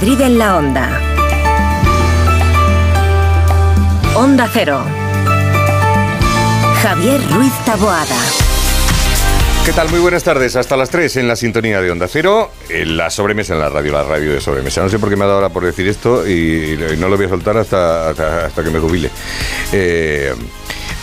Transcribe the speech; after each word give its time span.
Madrid 0.00 0.20
en 0.20 0.38
la 0.38 0.56
Onda. 0.56 1.00
Onda 4.14 4.48
Cero. 4.52 4.80
Javier 6.80 7.20
Ruiz 7.32 7.52
Taboada. 7.66 8.16
¿Qué 9.64 9.72
tal? 9.72 9.88
Muy 9.90 9.98
buenas 9.98 10.22
tardes. 10.22 10.54
Hasta 10.54 10.76
las 10.76 10.90
3 10.90 11.16
en 11.16 11.26
la 11.26 11.34
sintonía 11.34 11.80
de 11.80 11.90
Onda 11.90 12.06
Cero, 12.06 12.52
en 12.68 12.96
la 12.96 13.10
sobremesa 13.10 13.54
en 13.54 13.60
la 13.60 13.70
radio, 13.70 13.92
la 13.92 14.04
radio 14.04 14.34
de 14.34 14.40
sobremesa. 14.40 14.82
No 14.82 14.88
sé 14.88 15.00
por 15.00 15.10
qué 15.10 15.16
me 15.16 15.24
ha 15.24 15.26
dado 15.26 15.38
ahora 15.38 15.52
por 15.52 15.64
decir 15.64 15.88
esto 15.88 16.28
y, 16.28 16.78
no 16.96 17.08
lo 17.08 17.16
voy 17.16 17.26
a 17.26 17.30
soltar 17.30 17.56
hasta, 17.56 18.10
hasta, 18.10 18.62
que 18.62 18.70
me 18.70 18.78
jubile. 18.78 19.10
Eh, 19.72 20.32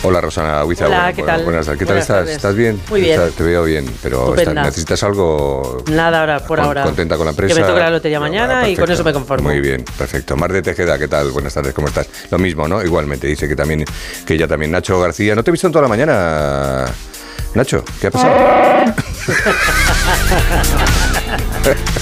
Hola 0.06 0.20
Rosana 0.20 0.64
Huiza. 0.64 0.86
Hola, 0.86 1.12
¿qué 1.12 1.24
tal? 1.24 1.42
Buenas, 1.42 1.68
¿Qué 1.68 1.84
tal 1.84 1.98
estás? 1.98 2.28
¿Estás 2.28 2.54
bien? 2.54 2.80
Muy 2.88 3.00
bien. 3.00 3.20
te 3.36 3.42
veo 3.42 3.64
bien, 3.64 3.92
pero 4.00 4.36
¿necesitas 4.36 5.02
algo? 5.02 5.82
Nada 5.90 6.20
ahora, 6.20 6.46
por 6.46 6.60
ahora. 6.60 6.84
¿Contenta 6.84 7.16
con 7.16 7.26
la 7.26 7.30
empresa? 7.30 7.52
Que 7.52 7.60
me 7.60 7.66
toque 7.66 7.80
la 7.80 7.90
lotería 7.90 8.20
mañana 8.20 8.68
y 8.68 8.76
con 8.76 8.88
eso 8.88 9.02
me 9.02 9.12
conformo. 9.12 9.48
Muy 9.48 9.60
bien, 9.60 9.84
perfecto. 9.98 10.36
Mar 10.36 10.52
de 10.52 10.62
Tejeda, 10.62 10.96
¿qué 10.96 11.08
tal? 11.08 11.32
Buenas 11.32 11.54
tardes, 11.54 11.74
¿cómo 11.74 11.88
estás? 11.88 12.08
Lo 12.30 12.38
mismo, 12.38 12.68
¿no? 12.68 12.84
Igualmente, 12.84 13.26
dice 13.26 13.48
que 13.48 13.56
también, 13.56 13.84
que 14.24 14.34
ella 14.34 14.46
también. 14.46 14.70
Nacho 14.70 15.00
García, 15.00 15.34
¿no 15.34 15.42
te 15.42 15.50
he 15.50 15.52
visto 15.52 15.66
en 15.66 15.72
toda 15.72 15.82
la 15.82 15.88
mañana? 15.88 16.84
Nacho, 17.54 17.82
¿qué 18.00 18.06
ha 18.06 18.10
pasado? 18.12 18.36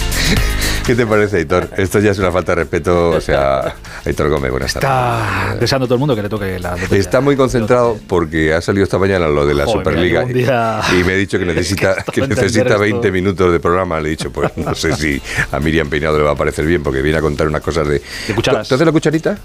¿Qué 0.84 0.94
te 0.94 1.06
parece, 1.06 1.38
Aitor? 1.38 1.70
Esto 1.78 1.98
ya 1.98 2.10
es 2.10 2.18
una 2.18 2.30
falta 2.30 2.52
de 2.52 2.56
respeto. 2.56 3.10
O 3.10 3.20
sea, 3.20 3.74
Aitor 4.04 4.28
Gómez, 4.28 4.50
buenas 4.50 4.74
tardes. 4.74 4.90
Está 4.90 5.56
deseando 5.58 5.86
todo 5.86 5.94
el 5.94 6.00
mundo 6.00 6.14
que 6.14 6.22
le 6.22 6.28
toque 6.28 6.58
la 6.58 6.76
Está 6.90 7.22
muy 7.22 7.36
concentrado 7.36 7.98
porque 8.06 8.52
ha 8.52 8.60
salido 8.60 8.84
esta 8.84 8.98
mañana 8.98 9.26
lo 9.26 9.46
de 9.46 9.54
la 9.54 9.66
Superliga 9.66 10.26
y 10.28 11.04
me 11.04 11.14
ha 11.14 11.16
dicho 11.16 11.38
que 11.38 11.44
necesita, 11.46 12.04
que 12.12 12.26
necesita 12.26 12.76
20 12.76 13.10
minutos 13.10 13.50
de 13.50 13.60
programa. 13.60 13.98
Le 14.00 14.08
he 14.08 14.10
dicho, 14.10 14.30
pues 14.30 14.54
no 14.56 14.74
sé 14.74 14.94
si 14.94 15.20
a 15.50 15.58
Miriam 15.58 15.88
Peinado 15.88 16.18
le 16.18 16.24
va 16.24 16.32
a 16.32 16.36
parecer 16.36 16.66
bien 16.66 16.82
porque 16.82 17.00
viene 17.00 17.18
a 17.18 17.22
contar 17.22 17.48
unas 17.48 17.62
cosas 17.62 17.88
de... 17.88 18.02
¿De 18.28 18.34
cucharas? 18.34 18.68
¿Tú 18.68 18.74
haces 18.74 18.86
la 18.86 18.92
cucharita? 18.92 19.38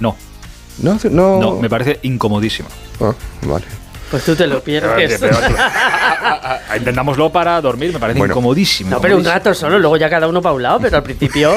No. 0.00 0.16
¿No? 0.78 0.98
No, 1.10 1.38
no 1.38 1.60
me 1.60 1.70
parece 1.70 2.00
incomodísimo. 2.02 2.68
Ah, 3.00 3.12
vale. 3.42 3.64
Pues 4.12 4.24
tú 4.24 4.36
te 4.36 4.46
lo 4.46 4.62
pierdes. 4.62 5.18
Intentámoslo 6.76 7.32
para 7.32 7.58
dormir, 7.62 7.94
me 7.94 7.98
parece 7.98 8.20
incomodísimo. 8.20 8.90
No, 8.90 9.00
pero 9.00 9.16
un 9.16 9.24
rato 9.24 9.54
solo, 9.54 9.78
luego 9.78 9.96
ya 9.96 10.10
cada 10.10 10.28
uno 10.28 10.42
para 10.42 10.54
un 10.54 10.62
lado, 10.62 10.80
pero 10.80 10.98
al 10.98 11.02
principio. 11.02 11.50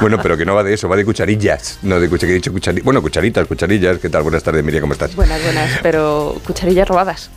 bueno, 0.00 0.18
pero 0.20 0.36
que 0.36 0.44
no 0.44 0.56
va 0.56 0.64
de 0.64 0.74
eso, 0.74 0.88
va 0.88 0.96
de 0.96 1.04
cucharillas. 1.04 1.78
No 1.82 2.00
de 2.00 2.08
cucharillas, 2.08 2.32
he 2.32 2.38
dicho 2.38 2.50
cucharillas. 2.52 2.84
Bueno, 2.84 3.00
cucharitas, 3.00 3.46
cucharillas. 3.46 3.98
¿Qué 3.98 4.08
tal? 4.08 4.24
Buenas 4.24 4.42
tardes, 4.42 4.64
Miriam, 4.64 4.80
¿cómo 4.80 4.94
estás? 4.94 5.14
Buenas, 5.14 5.40
buenas, 5.40 5.78
pero 5.84 6.34
cucharillas 6.44 6.88
robadas. 6.88 7.30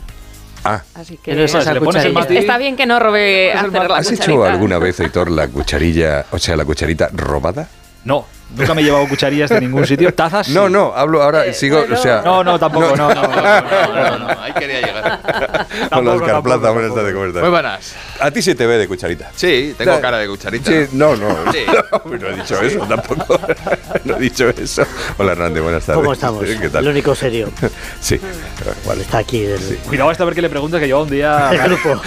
Ah. 0.64 0.82
Así 0.94 1.18
que 1.18 1.44
está 1.44 2.58
bien 2.58 2.74
que 2.74 2.86
no 2.86 2.98
robe 2.98 3.52
hacer 3.52 3.72
la 3.72 3.96
¿Has 3.96 4.10
hecho 4.10 4.44
alguna 4.44 4.80
vez, 4.80 4.98
Heitor, 4.98 5.30
la 5.30 5.46
cucharilla, 5.46 6.26
o 6.32 6.38
sea, 6.40 6.56
la 6.56 6.64
cucharita 6.64 7.10
robada? 7.12 7.68
No, 8.04 8.26
nunca 8.54 8.74
me 8.74 8.82
he 8.82 8.84
llevado 8.84 9.08
cucharillas 9.08 9.50
de 9.50 9.60
ningún 9.60 9.86
sitio. 9.86 10.12
¿Tazas? 10.14 10.48
No, 10.48 10.68
no, 10.68 10.92
hablo 10.94 11.22
ahora, 11.22 11.46
eh, 11.46 11.54
sigo, 11.54 11.84
o 11.90 11.96
sea... 11.96 12.22
No, 12.24 12.44
no, 12.44 12.58
tampoco, 12.58 12.96
no, 12.96 13.12
no, 13.14 13.22
no, 13.22 14.18
no, 14.18 14.40
ahí 14.40 14.52
quería 14.52 14.80
llegar. 14.80 15.66
Hola, 15.92 16.12
Oscar 16.12 16.42
Plaza, 16.42 16.70
buenas 16.70 16.94
tardes, 16.94 17.12
¿cómo 17.12 17.26
estás? 17.26 17.42
Muy 17.42 17.50
buenas. 17.50 17.94
A 18.20 18.30
ti 18.30 18.42
se 18.42 18.54
te 18.54 18.66
ve 18.66 18.78
de 18.78 18.88
cucharita. 18.88 19.30
Sí, 19.34 19.74
tengo 19.76 20.00
cara 20.00 20.18
de 20.18 20.28
cucharita. 20.28 20.70
Sí, 20.70 20.88
no, 20.92 21.16
no, 21.16 21.52
sí. 21.52 21.58
no, 22.04 22.28
he 22.28 22.36
dicho 22.36 22.60
eso 22.60 22.80
tampoco. 22.86 23.38
no 24.04 24.16
he 24.16 24.20
dicho 24.20 24.48
eso. 24.48 24.86
Hola, 25.18 25.32
Hernández, 25.32 25.62
buenas 25.62 25.84
tardes. 25.84 26.00
¿Cómo 26.00 26.12
estamos? 26.12 26.44
¿Qué 26.44 26.68
tal? 26.68 26.84
El 26.84 26.92
único 26.92 27.14
serio. 27.14 27.50
sí. 28.00 28.20
Bueno, 28.84 29.02
está 29.02 29.18
aquí. 29.18 29.44
El... 29.44 29.58
Sí. 29.58 29.78
Cuidado 29.86 30.10
esta 30.10 30.24
vez 30.24 30.34
que 30.34 30.42
le 30.42 30.48
preguntes 30.48 30.80
que 30.80 30.88
yo 30.88 31.02
un 31.02 31.10
día... 31.10 31.50
El 31.52 31.58
grupo. 31.62 32.00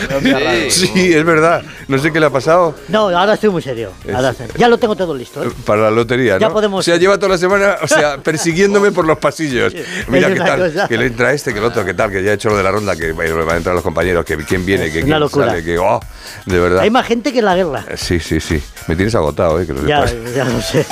sí, 0.70 1.14
es 1.14 1.24
verdad. 1.24 1.64
No 1.88 1.98
sé 1.98 2.12
qué 2.12 2.20
le 2.20 2.28
ha 2.28 2.30
pasado. 2.30 2.76
No, 2.88 3.10
ahora 3.10 3.34
estoy 3.34 3.50
muy 3.50 3.62
serio. 3.62 3.92
Ahora, 4.14 4.34
ya 4.58 4.68
lo 4.68 4.78
tengo 4.78 4.96
todo 4.96 5.16
listo. 5.16 5.44
¿eh? 5.44 5.50
Para 5.66 5.84
la 5.84 5.92
lotería, 5.92 6.29
¿no? 6.36 6.40
Ya 6.40 6.50
podemos 6.50 6.80
o 6.80 6.84
sea, 6.84 6.98
lleva 6.98 7.18
toda 7.18 7.30
la 7.30 7.38
semana, 7.38 7.78
o 7.82 7.88
sea, 7.88 8.18
persiguiéndome 8.24 8.92
por 8.92 9.06
los 9.06 9.18
pasillos. 9.18 9.74
Mira 10.08 10.28
qué 10.34 10.40
tal, 10.40 10.88
que 10.88 10.98
le 10.98 11.08
entra 11.08 11.34
este, 11.34 11.54
que 11.54 11.60
el 11.60 11.66
otro, 11.66 11.86
que 11.86 11.94
tal, 11.94 12.12
que 12.12 12.24
ya 12.24 12.32
ha 12.32 12.34
hecho 12.34 12.50
lo 12.50 12.58
de 12.58 12.64
la 12.64 12.72
ronda, 12.72 12.96
que 12.96 13.12
van 13.12 13.50
a 13.50 13.58
entrar 13.58 13.76
los 13.76 13.84
compañeros, 13.84 14.26
que 14.26 14.38
quién 14.38 14.66
viene, 14.66 14.92
que 14.92 15.04
quién 15.04 15.30
sale, 15.30 15.64
que 15.64 15.78
oh, 15.78 16.00
de 16.46 16.60
verdad. 16.60 16.82
Hay 16.82 16.90
más 16.90 17.06
gente 17.06 17.32
que 17.32 17.40
en 17.40 17.46
la 17.46 17.56
guerra. 17.56 17.86
Sí, 17.96 18.20
sí, 18.20 18.40
sí. 18.40 18.62
Me 18.88 18.96
tienes 18.96 19.16
agotado, 19.16 19.60
eh, 19.60 19.66
que 19.66 19.74
lo 19.74 19.86
ya, 19.88 20.06
ya 20.36 20.46
lo 20.46 20.62
sé. 20.62 20.86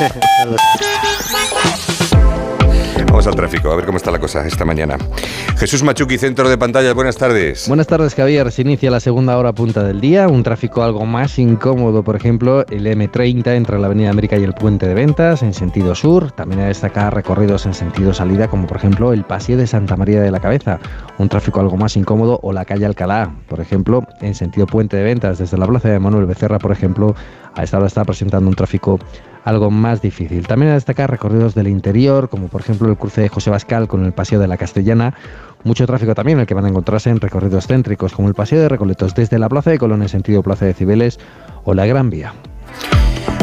Vamos 0.46 0.62
al 3.30 3.36
tráfico, 3.36 3.72
a 3.72 3.76
ver 3.76 3.86
cómo 3.86 3.98
está 3.98 4.12
la 4.12 4.20
cosa 4.20 4.46
esta 4.46 4.66
mañana. 4.66 4.98
Jesús 5.58 5.84
Machuqui, 5.84 6.18
centro 6.18 6.50
de 6.50 6.58
pantalla, 6.58 6.94
buenas 6.94 7.18
tardes. 7.18 7.68
Buenas 7.68 7.88
tardes, 7.88 8.16
Javier. 8.16 8.52
Se 8.52 8.62
inicia 8.62 8.92
la 8.92 9.00
segunda 9.00 9.38
hora 9.38 9.54
punta 9.54 9.84
del 9.84 10.00
día. 10.00 10.28
Un 10.28 10.44
tráfico 10.44 10.84
algo 10.84 11.06
más 11.06 11.38
incómodo, 11.40 12.04
por 12.04 12.16
ejemplo, 12.16 12.66
el 12.70 12.86
M30 12.86 13.56
entre 13.56 13.80
la 13.80 13.88
Avenida 13.88 14.10
América 14.10 14.38
y 14.38 14.44
el 14.44 14.54
Puente 14.54 14.88
de 14.88 14.94
Ventas 14.94 15.44
en 15.44 15.54
sentido 15.54 15.96
sur. 15.96 16.32
También 16.32 16.62
a 16.62 16.68
destacar 16.68 17.14
recorridos 17.14 17.66
en 17.66 17.74
sentido 17.74 18.14
salida, 18.14 18.48
como 18.48 18.68
por 18.68 18.78
ejemplo 18.78 19.14
el 19.14 19.24
Paseo 19.24 19.58
de 19.58 19.68
Santa 19.68 19.96
María 19.98 20.22
de 20.22 20.32
la 20.32 20.40
Cabeza. 20.40 20.80
Un 21.18 21.30
tráfico 21.30 21.60
algo 21.60 21.78
más 21.78 21.98
incómodo, 21.98 22.40
o 22.44 22.54
la 22.54 22.66
calle 22.66 22.86
Alcalá, 22.86 23.34
por 23.48 23.60
ejemplo, 23.60 24.06
en 24.22 24.36
sentido 24.36 24.68
Puente 24.68 24.98
de 24.98 25.04
Ventas, 25.04 25.40
desde 25.40 25.58
la 25.58 25.68
plaza 25.68 25.90
de 25.90 26.00
Manuel 26.00 26.26
Becerra, 26.26 26.60
por 26.60 26.72
ejemplo, 26.72 27.16
a 27.56 27.64
esta 27.64 27.78
hora 27.78 27.88
está 27.88 28.06
presentando 28.06 28.48
un 28.48 28.56
tráfico 28.56 29.00
algo 29.48 29.72
más 29.72 30.02
difícil. 30.02 30.46
También 30.46 30.72
a 30.72 30.76
destacar 30.76 31.10
recorridos 31.10 31.56
del 31.56 31.70
interior, 31.70 32.28
como 32.28 32.50
por 32.50 32.60
ejemplo 32.60 32.90
el 32.90 32.98
cruce 32.98 33.22
de 33.22 33.30
José 33.30 33.50
Bascal 33.50 33.88
con 33.88 34.04
el 34.04 34.12
Paseo 34.12 34.42
de 34.42 34.48
la 34.48 34.58
Castellana. 34.58 35.14
Mucho 35.64 35.88
tráfico 35.88 36.14
también 36.14 36.38
el 36.40 36.46
que 36.46 36.54
van 36.54 36.66
a 36.66 36.70
encontrarse 36.70 37.10
en 37.10 37.22
recorridos 37.22 37.66
céntricos, 37.66 38.12
como 38.14 38.28
el 38.28 38.34
Paseo 38.34 38.60
de 38.60 38.68
Recoletos 38.68 39.16
desde 39.16 39.40
la 39.40 39.48
Plaza 39.48 39.72
de 39.72 39.80
Colón 39.80 40.02
en 40.02 40.10
sentido 40.10 40.44
Plaza 40.44 40.66
de 40.66 40.74
Cibeles 40.74 41.18
o 41.64 41.74
la 41.74 41.86
Gran 41.86 42.10
Vía. 42.10 42.34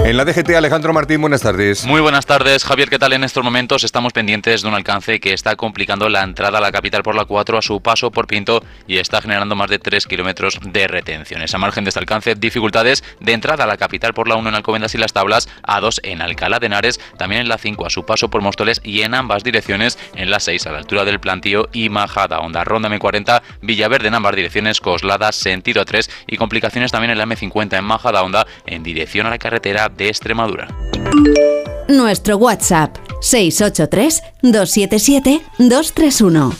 En 0.04 0.18
la 0.18 0.26
DGT, 0.26 0.50
Alejandro 0.50 0.92
Martín, 0.92 1.22
buenas 1.22 1.40
tardes. 1.40 1.86
Muy 1.86 2.02
buenas 2.02 2.26
tardes, 2.26 2.62
Javier. 2.62 2.90
¿Qué 2.90 2.98
tal? 2.98 3.14
En 3.14 3.24
estos 3.24 3.42
momentos 3.42 3.84
estamos 3.84 4.12
pendientes 4.12 4.60
de 4.60 4.68
un 4.68 4.74
alcance 4.74 5.18
que 5.18 5.32
está 5.32 5.56
complicando 5.56 6.10
la 6.10 6.22
entrada 6.22 6.58
a 6.58 6.60
la 6.60 6.70
capital 6.72 7.02
por 7.02 7.14
la 7.14 7.24
4 7.24 7.56
a 7.56 7.62
su 7.62 7.80
paso 7.80 8.10
por 8.10 8.26
Pinto 8.26 8.62
y 8.86 8.98
está 8.98 9.22
generando 9.22 9.56
más 9.56 9.70
de 9.70 9.78
3 9.78 10.06
kilómetros 10.06 10.60
de 10.62 10.88
retenciones. 10.88 11.54
A 11.54 11.58
margen 11.58 11.84
de 11.84 11.88
este 11.88 12.00
alcance, 12.00 12.34
dificultades 12.34 13.02
de 13.20 13.32
entrada 13.32 13.64
a 13.64 13.66
la 13.66 13.78
capital 13.78 14.12
por 14.12 14.28
la 14.28 14.36
1 14.36 14.46
en 14.46 14.54
Alcobendas 14.54 14.94
y 14.94 14.98
las 14.98 15.14
Tablas, 15.14 15.48
a 15.62 15.80
2 15.80 16.02
en 16.04 16.20
Alcalá 16.20 16.58
de 16.58 16.66
Henares, 16.66 17.00
también 17.16 17.40
en 17.40 17.48
la 17.48 17.56
5 17.56 17.86
a 17.86 17.90
su 17.90 18.04
paso 18.04 18.28
por 18.28 18.42
Móstoles 18.42 18.82
y 18.84 19.00
en 19.00 19.14
ambas 19.14 19.42
direcciones 19.42 19.98
en 20.14 20.30
la 20.30 20.38
6 20.38 20.66
a 20.66 20.72
la 20.72 20.78
altura 20.80 21.06
del 21.06 21.18
plantío 21.18 21.70
y 21.72 21.88
Majada 21.88 22.40
Onda. 22.40 22.62
Ronda 22.62 22.90
M40, 22.90 23.40
Villaverde 23.62 24.08
en 24.08 24.14
ambas 24.16 24.36
direcciones, 24.36 24.82
Coslada, 24.82 25.32
sentido 25.32 25.80
a 25.80 25.86
3 25.86 26.10
y 26.26 26.36
complicaciones 26.36 26.92
también 26.92 27.12
en 27.12 27.16
la 27.16 27.24
M50 27.24 27.78
en 27.78 27.84
Majada 27.84 28.22
Onda 28.22 28.46
en 28.66 28.82
dirección 28.82 29.26
a 29.26 29.30
la 29.30 29.38
carretera 29.38 29.73
de 29.74 30.08
Extremadura. 30.08 30.68
Nuestro 31.88 32.36
WhatsApp 32.36 32.96
683 33.20 34.22
277 34.42 35.40
231. 35.58 36.52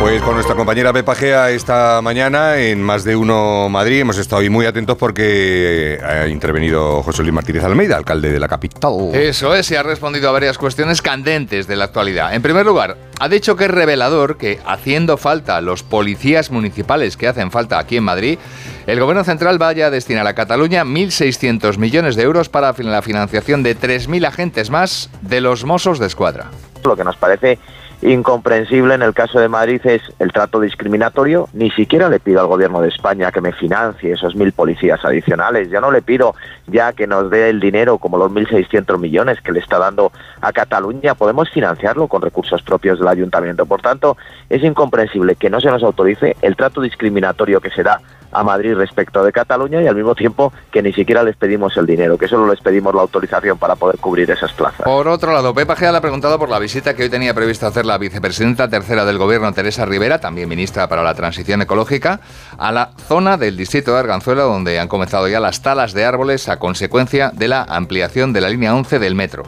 Pues 0.00 0.22
con 0.22 0.34
nuestra 0.34 0.54
compañera 0.54 0.92
Pepa 0.92 1.16
Gea 1.16 1.50
esta 1.50 2.00
mañana 2.00 2.58
en 2.58 2.80
Más 2.80 3.02
de 3.02 3.16
Uno 3.16 3.68
Madrid 3.68 4.00
hemos 4.00 4.18
estado 4.18 4.40
hoy 4.40 4.48
muy 4.48 4.64
atentos 4.66 4.96
porque 4.96 5.98
ha 6.02 6.28
intervenido 6.28 7.02
José 7.02 7.22
Luis 7.22 7.34
Martínez 7.34 7.64
Almeida, 7.64 7.96
alcalde 7.96 8.30
de 8.30 8.38
la 8.38 8.46
capital. 8.46 9.12
Eso 9.12 9.54
es, 9.54 9.68
y 9.72 9.74
ha 9.74 9.82
respondido 9.82 10.28
a 10.28 10.32
varias 10.32 10.56
cuestiones 10.56 11.02
candentes 11.02 11.66
de 11.66 11.74
la 11.74 11.86
actualidad. 11.86 12.32
En 12.34 12.40
primer 12.40 12.64
lugar, 12.64 12.96
ha 13.18 13.28
dicho 13.28 13.56
que 13.56 13.64
es 13.64 13.70
revelador 13.70 14.38
que, 14.38 14.60
haciendo 14.64 15.16
falta 15.16 15.60
los 15.60 15.82
policías 15.82 16.52
municipales 16.52 17.16
que 17.16 17.26
hacen 17.26 17.50
falta 17.50 17.80
aquí 17.80 17.96
en 17.96 18.04
Madrid, 18.04 18.38
el 18.88 19.00
Gobierno 19.00 19.22
Central 19.22 19.58
vaya 19.58 19.88
a 19.88 19.90
destinar 19.90 20.26
a 20.26 20.32
Cataluña 20.32 20.82
1.600 20.82 21.76
millones 21.76 22.16
de 22.16 22.22
euros 22.22 22.48
para 22.48 22.72
la 22.72 23.02
financiación 23.02 23.62
de 23.62 23.76
3.000 23.76 24.26
agentes 24.26 24.70
más 24.70 25.10
de 25.20 25.42
los 25.42 25.66
Mossos 25.66 25.98
de 25.98 26.06
Escuadra. 26.06 26.46
Lo 26.82 26.96
que 26.96 27.04
nos 27.04 27.18
parece 27.18 27.58
incomprensible 28.00 28.94
en 28.94 29.02
el 29.02 29.12
caso 29.12 29.40
de 29.40 29.48
Madrid 29.48 29.82
es 29.84 30.00
el 30.18 30.32
trato 30.32 30.58
discriminatorio. 30.60 31.50
Ni 31.52 31.70
siquiera 31.70 32.08
le 32.08 32.18
pido 32.18 32.40
al 32.40 32.46
gobierno 32.46 32.80
de 32.80 32.88
España 32.88 33.30
que 33.30 33.42
me 33.42 33.52
financie 33.52 34.12
esos 34.12 34.34
mil 34.34 34.52
policías 34.52 35.04
adicionales. 35.04 35.68
Ya 35.68 35.82
no 35.82 35.90
le 35.90 36.00
pido 36.00 36.34
ya 36.66 36.94
que 36.94 37.06
nos 37.06 37.28
dé 37.28 37.50
el 37.50 37.60
dinero 37.60 37.98
como 37.98 38.16
los 38.16 38.32
1.600 38.32 38.98
millones 38.98 39.42
que 39.42 39.52
le 39.52 39.60
está 39.60 39.78
dando 39.78 40.12
a 40.40 40.50
Cataluña. 40.50 41.14
Podemos 41.14 41.50
financiarlo 41.50 42.08
con 42.08 42.22
recursos 42.22 42.62
propios 42.62 42.98
del 42.98 43.08
ayuntamiento. 43.08 43.66
Por 43.66 43.82
tanto, 43.82 44.16
es 44.48 44.64
incomprensible 44.64 45.36
que 45.36 45.50
no 45.50 45.60
se 45.60 45.68
nos 45.68 45.82
autorice 45.82 46.36
el 46.40 46.56
trato 46.56 46.80
discriminatorio 46.80 47.60
que 47.60 47.68
se 47.68 47.82
da 47.82 48.00
a 48.32 48.42
Madrid 48.42 48.74
respecto 48.74 49.24
de 49.24 49.32
Cataluña 49.32 49.82
y 49.82 49.86
al 49.86 49.94
mismo 49.94 50.14
tiempo 50.14 50.52
que 50.70 50.82
ni 50.82 50.92
siquiera 50.92 51.22
les 51.22 51.36
pedimos 51.36 51.76
el 51.76 51.86
dinero, 51.86 52.18
que 52.18 52.28
solo 52.28 52.50
les 52.50 52.60
pedimos 52.60 52.94
la 52.94 53.02
autorización 53.02 53.58
para 53.58 53.76
poder 53.76 53.98
cubrir 53.98 54.30
esas 54.30 54.52
plazas. 54.52 54.82
Por 54.84 55.08
otro 55.08 55.32
lado, 55.32 55.54
Pepa 55.54 55.76
Gea 55.76 55.92
le 55.92 55.98
ha 55.98 56.00
preguntado 56.00 56.38
por 56.38 56.48
la 56.48 56.58
visita 56.58 56.94
que 56.94 57.04
hoy 57.04 57.10
tenía 57.10 57.34
previsto 57.34 57.66
hacer 57.66 57.86
la 57.86 57.98
vicepresidenta 57.98 58.68
tercera 58.68 59.04
del 59.04 59.18
Gobierno, 59.18 59.52
Teresa 59.52 59.84
Rivera, 59.84 60.20
también 60.20 60.48
ministra 60.48 60.88
para 60.88 61.02
la 61.02 61.14
Transición 61.14 61.62
Ecológica, 61.62 62.20
a 62.58 62.72
la 62.72 62.90
zona 63.06 63.36
del 63.36 63.56
distrito 63.56 63.92
de 63.92 64.00
Arganzuela, 64.00 64.42
donde 64.42 64.78
han 64.78 64.88
comenzado 64.88 65.28
ya 65.28 65.40
las 65.40 65.62
talas 65.62 65.92
de 65.92 66.04
árboles 66.04 66.48
a 66.48 66.58
consecuencia 66.58 67.30
de 67.34 67.48
la 67.48 67.62
ampliación 67.62 68.32
de 68.32 68.40
la 68.40 68.48
línea 68.48 68.74
11 68.74 68.98
del 68.98 69.14
metro. 69.14 69.44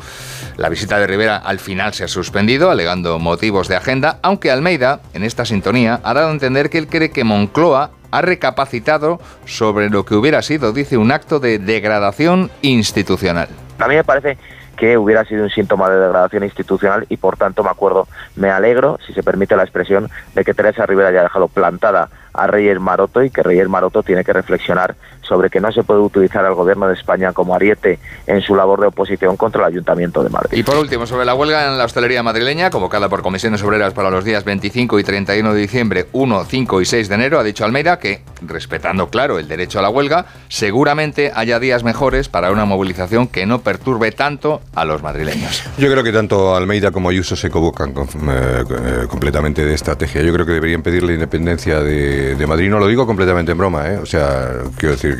La 0.56 0.68
visita 0.68 0.98
de 0.98 1.06
Rivera 1.06 1.36
al 1.36 1.58
final 1.58 1.94
se 1.94 2.04
ha 2.04 2.08
suspendido, 2.08 2.70
alegando 2.70 3.18
motivos 3.18 3.68
de 3.68 3.76
agenda, 3.76 4.18
aunque 4.22 4.50
Almeida, 4.50 5.00
en 5.14 5.24
esta 5.24 5.44
sintonía, 5.44 6.00
ha 6.02 6.14
dado 6.14 6.28
a 6.28 6.32
entender 6.32 6.70
que 6.70 6.78
él 6.78 6.88
cree 6.88 7.10
que 7.10 7.24
Moncloa 7.24 7.92
ha 8.10 8.22
recapacitado 8.22 9.20
sobre 9.44 9.90
lo 9.90 10.04
que 10.04 10.14
hubiera 10.14 10.42
sido, 10.42 10.72
dice, 10.72 10.96
un 10.96 11.12
acto 11.12 11.40
de 11.40 11.58
degradación 11.58 12.50
institucional. 12.62 13.48
A 13.78 13.88
mí 13.88 13.94
me 13.94 14.04
parece 14.04 14.36
que 14.76 14.96
hubiera 14.96 15.24
sido 15.26 15.44
un 15.44 15.50
síntoma 15.50 15.90
de 15.90 16.00
degradación 16.00 16.42
institucional 16.42 17.04
y 17.10 17.18
por 17.18 17.36
tanto 17.36 17.62
me 17.62 17.68
acuerdo, 17.68 18.08
me 18.34 18.48
alegro, 18.48 18.98
si 19.06 19.12
se 19.12 19.22
permite 19.22 19.54
la 19.54 19.62
expresión, 19.62 20.08
de 20.34 20.42
que 20.42 20.54
Teresa 20.54 20.86
Rivera 20.86 21.10
haya 21.10 21.22
dejado 21.22 21.48
plantada 21.48 22.08
a 22.32 22.46
Reyes 22.46 22.80
Maroto 22.80 23.22
y 23.22 23.30
que 23.30 23.42
Reyes 23.42 23.68
Maroto 23.68 24.02
tiene 24.02 24.24
que 24.24 24.32
reflexionar 24.32 24.94
sobre 25.30 25.48
que 25.48 25.60
no 25.60 25.70
se 25.70 25.84
puede 25.84 26.00
utilizar 26.00 26.44
al 26.44 26.54
gobierno 26.54 26.88
de 26.88 26.94
España 26.94 27.32
como 27.32 27.54
ariete 27.54 28.00
en 28.26 28.42
su 28.42 28.56
labor 28.56 28.80
de 28.80 28.88
oposición 28.88 29.36
contra 29.36 29.62
el 29.62 29.68
Ayuntamiento 29.68 30.24
de 30.24 30.28
Madrid. 30.28 30.58
Y 30.58 30.64
por 30.64 30.76
último, 30.76 31.06
sobre 31.06 31.24
la 31.24 31.34
huelga 31.34 31.68
en 31.68 31.78
la 31.78 31.84
hostelería 31.84 32.24
madrileña, 32.24 32.68
convocada 32.68 33.08
por 33.08 33.22
comisiones 33.22 33.62
obreras 33.62 33.94
para 33.94 34.10
los 34.10 34.24
días 34.24 34.42
25 34.44 34.98
y 34.98 35.04
31 35.04 35.54
de 35.54 35.60
diciembre, 35.60 36.06
1, 36.12 36.44
5 36.44 36.80
y 36.80 36.84
6 36.84 37.08
de 37.08 37.14
enero, 37.14 37.38
ha 37.38 37.44
dicho 37.44 37.64
Almeida 37.64 38.00
que, 38.00 38.22
respetando 38.42 39.08
claro 39.08 39.38
el 39.38 39.46
derecho 39.46 39.78
a 39.78 39.82
la 39.82 39.88
huelga, 39.88 40.26
seguramente 40.48 41.30
haya 41.32 41.60
días 41.60 41.84
mejores 41.84 42.28
para 42.28 42.50
una 42.50 42.64
movilización 42.64 43.28
que 43.28 43.46
no 43.46 43.60
perturbe 43.60 44.10
tanto 44.10 44.60
a 44.74 44.84
los 44.84 45.00
madrileños. 45.00 45.62
Yo 45.78 45.90
creo 45.90 46.02
que 46.02 46.12
tanto 46.12 46.56
Almeida 46.56 46.90
como 46.90 47.08
Ayuso 47.08 47.36
se 47.36 47.50
convocan 47.50 47.92
con, 47.92 48.06
eh, 48.06 48.64
eh, 48.68 49.06
completamente 49.08 49.64
de 49.64 49.74
estrategia. 49.74 50.22
Yo 50.22 50.32
creo 50.32 50.44
que 50.44 50.52
deberían 50.52 50.82
pedir 50.82 51.04
la 51.04 51.12
independencia 51.12 51.80
de, 51.80 52.34
de 52.34 52.46
Madrid. 52.48 52.68
No 52.68 52.80
lo 52.80 52.88
digo 52.88 53.06
completamente 53.06 53.52
en 53.52 53.58
broma, 53.58 53.88
¿eh? 53.88 53.98
O 53.98 54.06
sea, 54.06 54.50
quiero 54.76 54.94
decir 54.96 55.16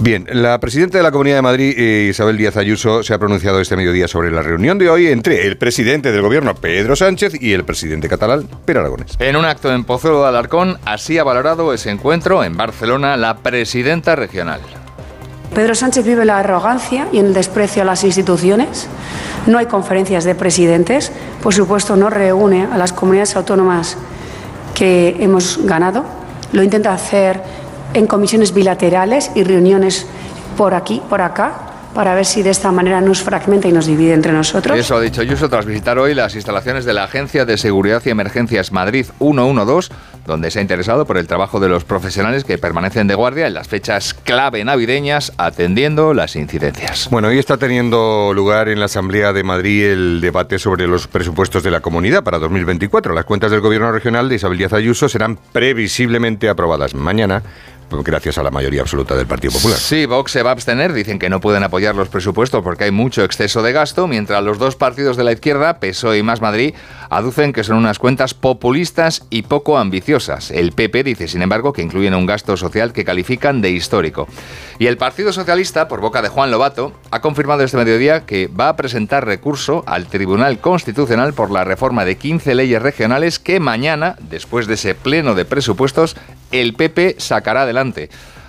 Bien, 0.00 0.26
la 0.32 0.58
presidenta 0.60 0.98
de 0.98 1.04
la 1.04 1.10
Comunidad 1.10 1.36
de 1.36 1.42
Madrid, 1.42 1.74
eh, 1.76 2.08
Isabel 2.10 2.36
Díaz 2.36 2.56
Ayuso, 2.56 3.02
se 3.02 3.14
ha 3.14 3.18
pronunciado 3.18 3.60
este 3.60 3.76
mediodía 3.76 4.08
sobre 4.08 4.30
la 4.30 4.42
reunión 4.42 4.78
de 4.78 4.90
hoy 4.90 5.06
entre 5.08 5.46
el 5.46 5.56
presidente 5.56 6.12
del 6.12 6.22
gobierno, 6.22 6.54
Pedro 6.54 6.96
Sánchez, 6.96 7.40
y 7.40 7.52
el 7.52 7.64
presidente 7.64 8.08
catalán, 8.08 8.46
Pedro 8.64 8.80
Aragonés. 8.80 9.16
En 9.18 9.36
un 9.36 9.44
acto 9.44 9.72
en 9.72 9.84
Pozuelo 9.84 10.22
de 10.22 10.28
Alarcón, 10.28 10.78
así 10.84 11.18
ha 11.18 11.24
valorado 11.24 11.72
ese 11.72 11.90
encuentro 11.90 12.44
en 12.44 12.56
Barcelona 12.56 13.16
la 13.16 13.36
presidenta 13.38 14.16
regional. 14.16 14.60
Pedro 15.54 15.76
Sánchez 15.76 16.04
vive 16.04 16.24
la 16.24 16.40
arrogancia 16.40 17.06
y 17.12 17.18
el 17.18 17.32
desprecio 17.32 17.82
a 17.82 17.84
las 17.84 18.02
instituciones. 18.02 18.88
No 19.46 19.58
hay 19.58 19.66
conferencias 19.66 20.24
de 20.24 20.34
presidentes. 20.34 21.12
Por 21.42 21.54
supuesto, 21.54 21.94
no 21.94 22.10
reúne 22.10 22.66
a 22.72 22.76
las 22.76 22.92
comunidades 22.92 23.36
autónomas 23.36 23.96
que 24.74 25.16
hemos 25.20 25.60
ganado. 25.64 26.04
Lo 26.52 26.62
intenta 26.64 26.92
hacer 26.92 27.40
en 27.94 28.06
comisiones 28.06 28.52
bilaterales 28.52 29.30
y 29.34 29.44
reuniones 29.44 30.06
por 30.56 30.74
aquí, 30.74 31.00
por 31.08 31.22
acá, 31.22 31.70
para 31.94 32.14
ver 32.14 32.26
si 32.26 32.42
de 32.42 32.50
esta 32.50 32.72
manera 32.72 33.00
nos 33.00 33.22
fragmenta 33.22 33.68
y 33.68 33.72
nos 33.72 33.86
divide 33.86 34.12
entre 34.12 34.32
nosotros. 34.32 34.76
Eso 34.76 34.96
ha 34.96 35.00
dicho 35.00 35.20
Ayuso 35.20 35.48
tras 35.48 35.64
visitar 35.64 35.96
hoy 35.98 36.12
las 36.12 36.34
instalaciones 36.34 36.84
de 36.84 36.92
la 36.92 37.04
Agencia 37.04 37.44
de 37.44 37.56
Seguridad 37.56 38.02
y 38.04 38.10
Emergencias 38.10 38.72
Madrid 38.72 39.06
112, 39.18 39.92
donde 40.26 40.50
se 40.50 40.58
ha 40.58 40.62
interesado 40.62 41.06
por 41.06 41.18
el 41.18 41.28
trabajo 41.28 41.60
de 41.60 41.68
los 41.68 41.84
profesionales 41.84 42.44
que 42.44 42.58
permanecen 42.58 43.06
de 43.06 43.14
guardia 43.14 43.46
en 43.46 43.54
las 43.54 43.68
fechas 43.68 44.12
clave 44.12 44.64
navideñas 44.64 45.32
atendiendo 45.36 46.14
las 46.14 46.34
incidencias. 46.34 47.08
Bueno, 47.10 47.28
hoy 47.28 47.38
está 47.38 47.58
teniendo 47.58 48.32
lugar 48.34 48.68
en 48.68 48.80
la 48.80 48.86
Asamblea 48.86 49.32
de 49.32 49.44
Madrid 49.44 49.84
el 49.84 50.20
debate 50.20 50.58
sobre 50.58 50.88
los 50.88 51.06
presupuestos 51.06 51.62
de 51.62 51.70
la 51.70 51.80
comunidad 51.80 52.24
para 52.24 52.40
2024. 52.40 53.14
Las 53.14 53.24
cuentas 53.24 53.52
del 53.52 53.60
Gobierno 53.60 53.92
regional 53.92 54.28
de 54.28 54.34
Isabel 54.34 54.58
Díaz 54.58 54.72
Ayuso 54.72 55.08
serán 55.08 55.38
previsiblemente 55.52 56.48
aprobadas 56.48 56.94
mañana 56.94 57.42
gracias 57.90 58.38
a 58.38 58.42
la 58.42 58.50
mayoría 58.50 58.80
absoluta 58.80 59.14
del 59.14 59.26
Partido 59.26 59.52
Popular. 59.52 59.78
Sí, 59.78 60.06
Vox 60.06 60.32
se 60.32 60.42
va 60.42 60.50
a 60.50 60.52
abstener, 60.52 60.92
dicen 60.92 61.18
que 61.18 61.30
no 61.30 61.40
pueden 61.40 61.62
apoyar 61.62 61.94
los 61.94 62.08
presupuestos 62.08 62.62
porque 62.62 62.84
hay 62.84 62.90
mucho 62.90 63.24
exceso 63.24 63.62
de 63.62 63.72
gasto, 63.72 64.06
mientras 64.06 64.42
los 64.42 64.58
dos 64.58 64.76
partidos 64.76 65.16
de 65.16 65.24
la 65.24 65.32
izquierda, 65.32 65.78
PSOE 65.80 66.18
y 66.18 66.22
Más 66.22 66.40
Madrid, 66.40 66.74
aducen 67.10 67.52
que 67.52 67.64
son 67.64 67.76
unas 67.76 67.98
cuentas 67.98 68.34
populistas 68.34 69.26
y 69.30 69.42
poco 69.42 69.78
ambiciosas. 69.78 70.50
El 70.50 70.72
PP 70.72 71.04
dice, 71.04 71.28
sin 71.28 71.42
embargo, 71.42 71.72
que 71.72 71.82
incluyen 71.82 72.14
un 72.14 72.26
gasto 72.26 72.56
social 72.56 72.92
que 72.92 73.04
califican 73.04 73.60
de 73.60 73.70
histórico. 73.70 74.26
Y 74.78 74.86
el 74.86 74.96
Partido 74.96 75.32
Socialista, 75.32 75.88
por 75.88 76.00
boca 76.00 76.22
de 76.22 76.28
Juan 76.28 76.50
Lobato, 76.50 76.92
ha 77.10 77.20
confirmado 77.20 77.62
este 77.62 77.76
mediodía 77.76 78.26
que 78.26 78.48
va 78.48 78.68
a 78.68 78.76
presentar 78.76 79.24
recurso 79.24 79.84
al 79.86 80.06
Tribunal 80.06 80.58
Constitucional 80.58 81.34
por 81.34 81.50
la 81.50 81.64
reforma 81.64 82.04
de 82.04 82.16
15 82.16 82.54
leyes 82.54 82.82
regionales 82.82 83.38
que 83.38 83.60
mañana, 83.60 84.16
después 84.20 84.66
de 84.66 84.74
ese 84.74 84.94
pleno 84.94 85.34
de 85.34 85.44
presupuestos, 85.44 86.16
el 86.50 86.74
PP 86.74 87.16
sacará 87.18 87.62
adelante. 87.62 87.83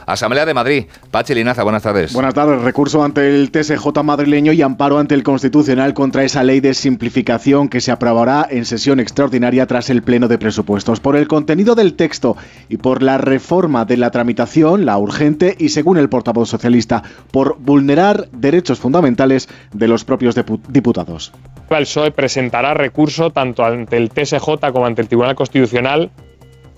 Asamblea 0.05 0.45
de 0.45 0.53
Madrid. 0.53 0.85
Pachi 1.09 1.33
Linaza, 1.33 1.63
buenas 1.63 1.81
tardes. 1.81 2.13
Buenas 2.13 2.33
tardes. 2.33 2.61
Recurso 2.61 3.03
ante 3.03 3.27
el 3.27 3.49
TSJ 3.49 4.03
madrileño 4.03 4.53
y 4.53 4.61
amparo 4.61 4.99
ante 4.99 5.15
el 5.15 5.23
Constitucional 5.23 5.93
contra 5.93 6.23
esa 6.23 6.43
ley 6.43 6.59
de 6.59 6.73
simplificación 6.75 7.69
que 7.69 7.81
se 7.81 7.91
aprobará 7.91 8.47
en 8.49 8.65
sesión 8.65 8.99
extraordinaria 8.99 9.65
tras 9.65 9.89
el 9.89 10.03
Pleno 10.03 10.27
de 10.27 10.37
Presupuestos. 10.37 10.99
Por 10.99 11.15
el 11.15 11.27
contenido 11.27 11.73
del 11.73 11.95
texto 11.95 12.37
y 12.69 12.77
por 12.77 13.01
la 13.01 13.17
reforma 13.17 13.85
de 13.85 13.97
la 13.97 14.11
tramitación, 14.11 14.85
la 14.85 14.97
urgente, 14.97 15.55
y 15.57 15.69
según 15.69 15.97
el 15.97 16.09
portavoz 16.09 16.49
socialista, 16.49 17.01
por 17.31 17.57
vulnerar 17.57 18.29
derechos 18.31 18.79
fundamentales 18.79 19.49
de 19.73 19.88
los 19.88 20.05
propios 20.05 20.35
diputados. 20.69 21.31
El 21.69 21.83
PSOE 21.83 22.11
presentará 22.11 22.75
recurso 22.75 23.31
tanto 23.31 23.65
ante 23.65 23.97
el 23.97 24.11
TSJ 24.11 24.71
como 24.71 24.85
ante 24.85 25.01
el 25.01 25.07
Tribunal 25.07 25.35
Constitucional 25.35 26.11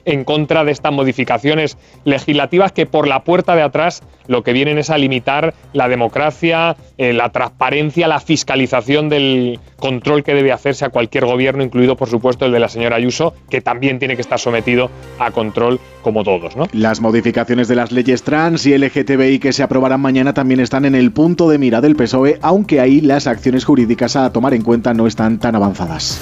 en 0.07 0.23
contra 0.23 0.63
de 0.63 0.71
estas 0.71 0.91
modificaciones 0.91 1.77
legislativas 2.05 2.71
que 2.71 2.85
por 2.85 3.07
la 3.07 3.23
puerta 3.23 3.55
de 3.55 3.61
atrás 3.61 4.01
lo 4.25 4.41
que 4.41 4.53
vienen 4.53 4.77
es 4.77 4.89
a 4.89 4.97
limitar 4.97 5.53
la 5.73 5.87
democracia, 5.87 6.75
eh, 6.97 7.13
la 7.13 7.31
transparencia, 7.31 8.07
la 8.07 8.19
fiscalización 8.19 9.09
del 9.09 9.59
control 9.77 10.23
que 10.23 10.33
debe 10.33 10.51
hacerse 10.51 10.85
a 10.85 10.89
cualquier 10.89 11.25
gobierno, 11.25 11.63
incluido 11.63 11.95
por 11.95 12.09
supuesto 12.09 12.45
el 12.45 12.51
de 12.51 12.59
la 12.59 12.69
señora 12.69 12.95
Ayuso, 12.95 13.33
que 13.49 13.61
también 13.61 13.99
tiene 13.99 14.15
que 14.15 14.21
estar 14.21 14.39
sometido 14.39 14.89
a 15.19 15.31
control 15.31 15.79
como 16.01 16.23
todos. 16.23 16.55
¿no? 16.55 16.67
Las 16.73 17.01
modificaciones 17.01 17.67
de 17.67 17.75
las 17.75 17.91
leyes 17.91 18.23
trans 18.23 18.65
y 18.65 18.77
LGTBI 18.77 19.39
que 19.39 19.53
se 19.53 19.63
aprobarán 19.63 20.01
mañana 20.01 20.33
también 20.33 20.59
están 20.59 20.85
en 20.85 20.95
el 20.95 21.11
punto 21.11 21.49
de 21.49 21.57
mira 21.57 21.81
del 21.81 21.95
PSOE, 21.95 22.39
aunque 22.41 22.79
ahí 22.79 23.01
las 23.01 23.27
acciones 23.27 23.65
jurídicas 23.65 24.15
a 24.15 24.31
tomar 24.31 24.53
en 24.53 24.63
cuenta 24.63 24.93
no 24.93 25.05
están 25.05 25.37
tan 25.37 25.55
avanzadas. 25.55 26.19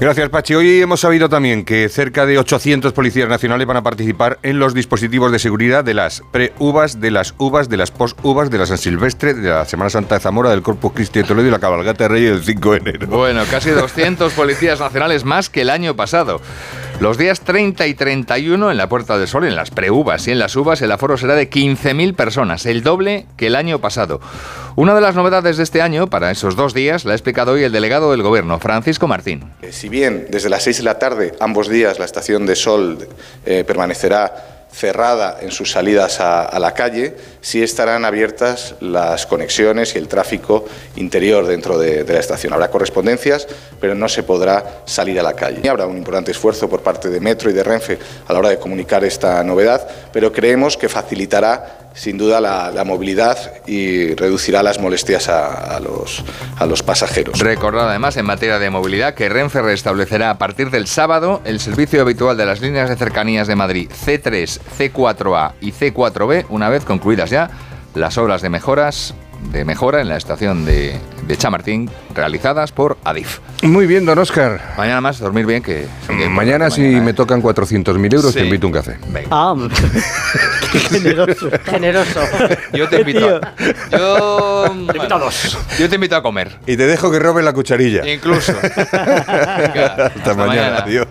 Gracias, 0.00 0.28
Pachi. 0.28 0.54
Hoy 0.54 0.80
hemos 0.80 1.00
sabido 1.00 1.28
también 1.28 1.64
que 1.64 1.88
cerca 1.88 2.24
de 2.24 2.38
800 2.38 2.92
policías 2.92 3.28
nacionales 3.28 3.66
van 3.66 3.78
a 3.78 3.82
participar 3.82 4.38
en 4.42 4.58
los 4.58 4.74
dispositivos 4.74 5.32
de 5.32 5.38
seguridad 5.38 5.82
de 5.82 5.94
las 5.94 6.22
pre-uvas, 6.30 7.00
de 7.00 7.10
las 7.10 7.34
uvas, 7.38 7.68
de 7.68 7.78
las 7.78 7.90
post-uvas, 7.90 8.50
de 8.50 8.58
la 8.58 8.66
San 8.66 8.78
Silvestre, 8.78 9.34
de 9.34 9.48
la 9.48 9.64
Semana 9.64 9.90
Santa 9.90 10.17
de 10.18 10.22
Zamora, 10.22 10.50
del 10.50 10.62
Corpus 10.62 10.92
Christi 10.92 11.20
de 11.20 11.24
Toledo 11.24 11.48
y 11.48 11.50
la 11.50 11.58
Cabalgata 11.58 12.04
de 12.04 12.08
Reyes 12.08 12.32
del 12.32 12.44
5 12.44 12.72
de 12.72 12.76
enero. 12.78 13.06
Bueno, 13.06 13.42
casi 13.50 13.70
200 13.70 14.32
policías 14.32 14.80
nacionales 14.80 15.24
más 15.24 15.48
que 15.48 15.62
el 15.62 15.70
año 15.70 15.96
pasado. 15.96 16.40
Los 17.00 17.16
días 17.16 17.40
30 17.40 17.86
y 17.86 17.94
31 17.94 18.70
en 18.72 18.76
la 18.76 18.88
Puerta 18.88 19.16
del 19.18 19.28
Sol, 19.28 19.44
en 19.44 19.54
las 19.54 19.70
pre-uvas 19.70 20.26
y 20.26 20.32
en 20.32 20.40
las 20.40 20.56
uvas, 20.56 20.82
el 20.82 20.90
aforo 20.90 21.16
será 21.16 21.36
de 21.36 21.48
15.000 21.48 22.16
personas, 22.16 22.66
el 22.66 22.82
doble 22.82 23.26
que 23.36 23.46
el 23.46 23.54
año 23.54 23.78
pasado. 23.78 24.20
Una 24.74 24.94
de 24.94 25.00
las 25.00 25.14
novedades 25.14 25.56
de 25.56 25.62
este 25.62 25.80
año, 25.80 26.08
para 26.08 26.32
esos 26.32 26.56
dos 26.56 26.74
días, 26.74 27.04
la 27.04 27.12
ha 27.12 27.14
explicado 27.14 27.52
hoy 27.52 27.62
el 27.62 27.72
delegado 27.72 28.10
del 28.10 28.22
Gobierno, 28.22 28.58
Francisco 28.58 29.06
Martín. 29.06 29.52
Si 29.70 29.88
bien 29.88 30.26
desde 30.30 30.48
las 30.48 30.64
6 30.64 30.78
de 30.78 30.82
la 30.82 30.98
tarde, 30.98 31.34
ambos 31.38 31.68
días, 31.68 32.00
la 32.00 32.04
estación 32.04 32.46
de 32.46 32.56
Sol 32.56 32.98
eh, 33.46 33.62
permanecerá 33.64 34.57
cerrada 34.78 35.38
en 35.40 35.50
sus 35.50 35.72
salidas 35.72 36.20
a, 36.20 36.56
la 36.60 36.72
calle, 36.72 37.16
sí 37.40 37.62
estarán 37.62 38.04
abiertas 38.04 38.76
las 38.80 39.26
conexiones 39.26 39.96
y 39.96 39.98
el 39.98 40.06
tráfico 40.06 40.66
interior 40.94 41.46
dentro 41.46 41.76
de, 41.78 42.04
de, 42.04 42.12
la 42.12 42.20
estación. 42.20 42.52
Habrá 42.52 42.70
correspondencias, 42.70 43.48
pero 43.80 43.96
no 43.96 44.08
se 44.08 44.22
podrá 44.22 44.82
salir 44.84 45.18
a 45.18 45.24
la 45.24 45.34
calle. 45.34 45.68
Habrá 45.68 45.86
un 45.86 45.96
importante 45.96 46.30
esfuerzo 46.30 46.68
por 46.68 46.80
parte 46.80 47.08
de 47.08 47.18
Metro 47.18 47.50
y 47.50 47.54
de 47.54 47.64
Renfe 47.64 47.98
a 48.28 48.32
la 48.32 48.38
hora 48.38 48.50
de 48.50 48.58
comunicar 48.58 49.02
esta 49.04 49.42
novedad, 49.42 49.88
pero 50.12 50.32
creemos 50.32 50.76
que 50.76 50.88
facilitará 50.88 51.77
sin 51.94 52.18
duda 52.18 52.40
la, 52.40 52.84
movilidad 52.84 53.36
y 53.66 54.14
reducirá 54.14 54.62
las 54.62 54.78
molestias 54.78 55.28
a, 55.28 55.78
los, 55.80 56.24
a 56.56 56.66
los 56.66 56.82
pasajeros. 56.82 57.38
Recordad 57.40 57.90
además 57.90 58.16
en 58.16 58.26
materia 58.26 58.58
de 58.58 58.70
movilidad 58.70 59.14
que 59.14 59.28
Renfe 59.28 59.60
restablecerá 59.62 60.30
a 60.30 60.38
partir 60.38 60.70
del 60.70 60.86
sábado 60.86 61.42
el 61.44 61.60
servicio 61.60 62.00
habitual 62.00 62.36
de 62.36 62.46
las 62.46 62.60
líneas 62.60 62.88
de 62.88 62.96
cercanías 62.96 63.46
de 63.46 63.56
Madrid 63.56 63.90
C3, 63.90 64.60
C4A 64.78 65.52
y 65.60 65.72
C4B 65.72 66.46
una 66.48 66.68
vez 66.68 66.84
concluidas 66.84 67.30
ya 67.30 67.50
las 67.94 68.16
obras 68.16 68.42
de 68.42 68.50
mejoras 68.50 69.14
de 69.52 69.64
mejora 69.64 70.00
en 70.00 70.08
la 70.08 70.16
estación 70.16 70.64
de, 70.64 70.98
de 71.26 71.36
Chamartín 71.36 71.90
realizadas 72.14 72.72
por 72.72 72.98
Adif. 73.04 73.38
Muy 73.62 73.86
bien, 73.86 74.04
don 74.04 74.18
Oscar. 74.18 74.60
Mañana 74.76 75.00
más, 75.00 75.18
dormir 75.18 75.46
bien 75.46 75.62
que... 75.62 75.86
mañana 76.30 76.70
si 76.70 76.82
me 76.82 77.12
tocan 77.12 77.42
400.000 77.42 78.14
euros 78.14 78.34
te 78.34 78.44
invito 78.44 78.66
a 78.66 78.68
un 78.68 78.72
café. 78.72 78.98
Ah, 79.30 79.54
qué 80.72 80.78
generoso. 80.78 81.50
generoso. 81.64 82.20
Yo 82.72 82.88
te 82.88 83.00
invito. 83.00 83.40
yo... 83.90 84.64
Te 84.90 84.96
invito 84.96 85.14
a 85.14 85.18
dos. 85.18 85.58
Yo 85.78 85.88
te 85.88 85.94
invito 85.94 86.16
a 86.16 86.22
comer. 86.22 86.58
Y 86.66 86.76
te 86.76 86.86
dejo 86.86 87.10
que 87.10 87.18
robe 87.18 87.42
la 87.42 87.52
cucharilla. 87.52 88.08
Incluso. 88.08 88.52
hasta, 88.92 90.34
mañana. 90.34 90.78
Adiós. 90.78 91.06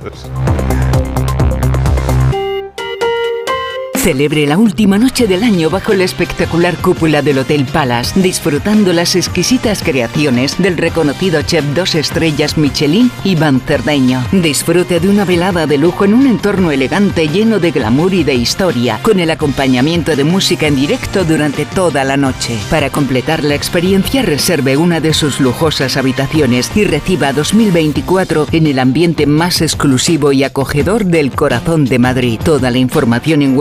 Celebre 4.08 4.48
la 4.48 4.58
última 4.58 4.98
noche 4.98 5.28
del 5.28 5.44
año 5.44 5.70
bajo 5.70 5.94
la 5.94 6.06
espectacular 6.06 6.78
cúpula 6.78 7.22
del 7.22 7.40
Hotel 7.40 7.66
Palace, 7.66 8.18
disfrutando 8.22 8.94
las 8.94 9.18
exquisitas 9.18 9.84
creaciones 9.84 10.58
del 10.60 10.78
reconocido 10.78 11.42
chef 11.42 11.66
dos 11.76 11.94
estrellas 11.94 12.58
Michelin 12.58 13.12
Iván 13.26 13.60
Cerdeño. 13.60 14.24
Disfrute 14.32 15.02
de 15.02 15.10
una 15.10 15.26
velada 15.26 15.68
de 15.68 15.78
lujo 15.78 16.06
en 16.06 16.14
un 16.14 16.26
entorno 16.26 16.72
elegante 16.72 17.28
lleno 17.28 17.60
de 17.60 17.72
glamour 17.72 18.14
y 18.14 18.24
de 18.24 18.36
historia, 18.36 18.98
con 19.02 19.20
el 19.20 19.30
acompañamiento 19.30 20.16
de 20.16 20.24
música 20.24 20.68
en 20.68 20.78
directo 20.78 21.26
durante 21.26 21.66
toda 21.66 22.06
la 22.06 22.16
noche. 22.16 22.58
Para 22.70 22.90
completar 22.90 23.44
la 23.44 23.56
experiencia, 23.56 24.22
reserve 24.22 24.78
una 24.78 25.02
de 25.02 25.14
sus 25.14 25.42
lujosas 25.42 25.98
habitaciones 25.98 26.72
y 26.76 26.86
reciba 26.86 27.34
2024 27.34 28.48
en 28.54 28.68
el 28.68 28.80
ambiente 28.80 29.26
más 29.26 29.62
exclusivo 29.62 30.32
y 30.32 30.46
acogedor 30.46 31.04
del 31.04 31.32
corazón 31.32 31.84
de 31.84 32.00
Madrid. 32.00 32.40
Toda 32.42 32.72
la 32.72 32.78
información 32.78 33.42
en 33.42 33.58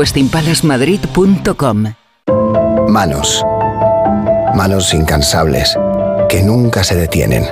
Manos. 2.89 3.43
Manos 4.55 4.93
incansables, 4.93 5.75
que 6.29 6.43
nunca 6.43 6.85
se 6.85 6.95
detienen. 6.95 7.47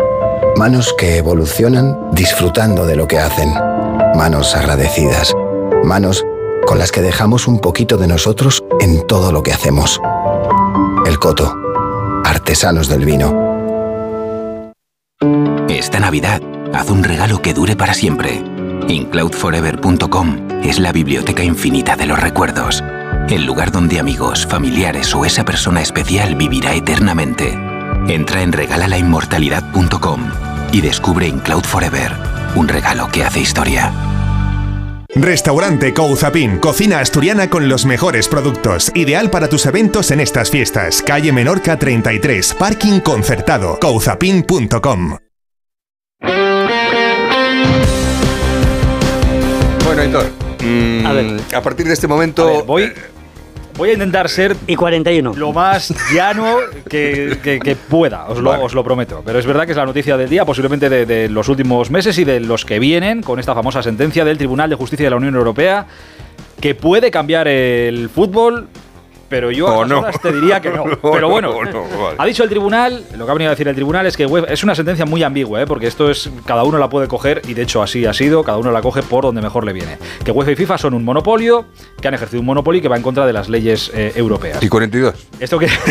Manos 0.59 0.95
que 0.99 1.17
evolucionan 1.17 1.97
disfrutando 2.13 2.85
de 2.85 2.97
lo 2.97 3.09
que 3.09 3.19
hacen. 3.19 3.55
Manos 4.15 4.55
agradecidas. 4.55 5.33
Manos 5.83 6.27
con 6.67 6.79
las 6.79 6.93
que 6.93 7.01
dejamos 7.01 7.49
un 7.49 7.59
poquito 7.59 7.97
de 7.97 8.07
nosotros 8.07 8.63
en 8.81 9.07
todo 9.07 9.33
lo 9.33 9.43
que 9.43 9.55
hacemos. 9.55 9.99
El 11.07 11.19
Coto. 11.19 11.57
Artesanos 12.23 12.91
del 12.91 13.07
vino. 13.07 13.33
Esta 15.71 16.01
Navidad, 16.01 16.43
haz 16.75 16.91
un 16.91 17.03
regalo 17.03 17.41
que 17.41 17.55
dure 17.55 17.77
para 17.77 17.95
siempre. 17.95 18.45
Incloudforever.com 18.89 20.63
es 20.63 20.79
la 20.79 20.93
biblioteca 20.93 21.43
infinita 21.43 21.97
de 21.97 22.07
los 22.07 22.19
recuerdos. 22.19 22.83
El 23.29 23.45
lugar 23.45 23.73
donde 23.73 23.99
amigos, 23.99 24.47
familiares 24.47 25.15
o 25.15 25.25
esa 25.25 25.45
persona 25.45 25.81
especial 25.81 26.35
vivirá 26.35 26.75
eternamente. 26.75 27.59
Entra 28.09 28.43
en 28.43 28.53
regalalainmortalidad.com 28.53 30.21
y 30.73 30.81
descubre 30.81 31.29
Incloud 31.29 31.65
Forever, 31.65 32.13
un 32.55 32.69
regalo 32.69 33.09
que 33.11 33.25
hace 33.25 33.41
historia. 33.41 33.93
Restaurante 35.17 35.95
Couzapin, 35.95 36.59
cocina 36.59 36.99
asturiana 36.99 37.49
con 37.49 37.69
los 37.69 37.87
mejores 37.87 38.29
productos, 38.29 38.91
ideal 38.97 39.31
para 39.31 39.49
tus 39.49 39.65
eventos 39.67 40.11
en 40.11 40.21
estas 40.21 40.51
fiestas. 40.51 41.03
Calle 41.03 41.33
Menorca 41.33 41.79
33, 41.79 42.55
parking 42.55 42.99
concertado, 43.01 43.79
couzapin.com. 43.81 45.24
Bueno, 49.95 50.19
Héctor, 50.19 50.27
mm, 50.65 51.07
A 51.07 51.13
ver. 51.13 51.41
a 51.55 51.61
partir 51.63 51.87
de 51.87 51.93
este 51.93 52.09
momento... 52.09 52.65
voy, 52.65 52.83
eh, 52.83 52.95
voy 53.77 53.91
a 53.91 53.93
intentar 53.93 54.29
ser 54.29 54.57
Y 54.67 54.75
41. 54.75 55.35
lo 55.37 55.53
más 55.53 55.95
llano 56.13 56.57
que, 56.91 57.39
que- 57.41 57.61
que 57.61 57.77
pueda, 57.77 58.25
os 58.27 58.41
lo, 58.41 58.51
Vale. 58.51 58.65
os 58.65 58.75
lo 58.75 58.83
prometo. 58.83 59.23
Pero 59.25 59.39
es 59.39 59.47
verdad 59.47 59.67
que 59.67 59.71
es 59.71 59.77
la 59.79 59.87
noticia 59.87 60.17
del 60.17 60.29
día, 60.29 60.45
posiblemente 60.45 60.89
de, 60.89 61.07
de 61.07 61.29
los 61.29 61.49
últimos 61.49 61.93
meses 61.93 62.19
y 62.19 62.25
de 62.25 62.41
los 62.41 62.65
que 62.65 62.81
vienen, 62.81 63.23
con 63.23 63.39
esta 63.39 63.55
famosa 63.55 63.85
sentencia 63.85 64.25
del 64.25 64.37
Tribunal 64.37 64.69
de 64.69 64.75
Justicia 64.75 65.07
de 65.07 65.11
la 65.11 65.17
Unión 65.17 65.37
Europea, 65.37 65.87
que 66.61 66.75
puede 66.75 67.13
cambiar 67.13 67.47
el 67.47 68.09
fútbol. 68.09 68.67
Pero 69.35 69.51
yo 69.51 69.83
a 69.83 69.85
no. 69.85 70.05
te 70.23 70.31
diría 70.31 70.61
que 70.61 70.71
no. 70.71 70.85
Pero 71.03 71.23
no, 71.23 71.29
bueno, 71.29 71.57
vale. 71.57 72.15
ha 72.19 72.25
dicho 72.25 72.45
el 72.45 72.49
tribunal, 72.49 73.05
lo 73.17 73.25
que 73.25 73.31
ha 73.33 73.35
venido 73.35 73.51
a 73.51 73.55
decir 73.55 73.67
el 73.67 73.75
tribunal 73.75 74.07
es 74.07 74.17
que 74.17 74.29
es 74.49 74.63
una 74.63 74.77
sentencia 74.77 75.05
muy 75.07 75.25
ambigua, 75.25 75.61
¿eh? 75.61 75.67
porque 75.67 75.89
esto 75.89 76.09
es, 76.09 76.31
cada 76.47 76.63
uno 76.63 76.79
la 76.79 76.89
puede 76.89 77.09
coger, 77.09 77.43
y 77.49 77.55
de 77.55 77.63
hecho 77.63 77.83
así 77.83 78.07
ha 78.07 78.13
sido, 78.13 78.45
cada 78.45 78.59
uno 78.59 78.71
la 78.71 78.81
coge 78.81 79.03
por 79.03 79.25
donde 79.25 79.43
mejor 79.43 79.65
le 79.67 79.73
viene. 79.73 79.99
Que 80.25 80.31
UEFA 80.31 80.53
y 80.53 80.55
FIFA 80.55 80.79
son 80.79 80.95
un 80.95 81.05
monopolio, 81.05 81.67
que 82.01 82.07
han 82.07 82.15
ejercido 82.15 82.39
un 82.39 82.47
monopolio 82.47 82.79
y 82.79 82.83
que 82.83 82.87
va 82.87 82.97
en 82.97 83.03
contra 83.03 83.27
de 83.27 83.33
las 83.33 83.49
leyes 83.49 83.91
eh, 83.93 84.13
europeas. 84.15 84.63
Y 84.63 84.69
42. 84.69 85.27
Esto 85.41 85.59
quiere, 85.59 85.75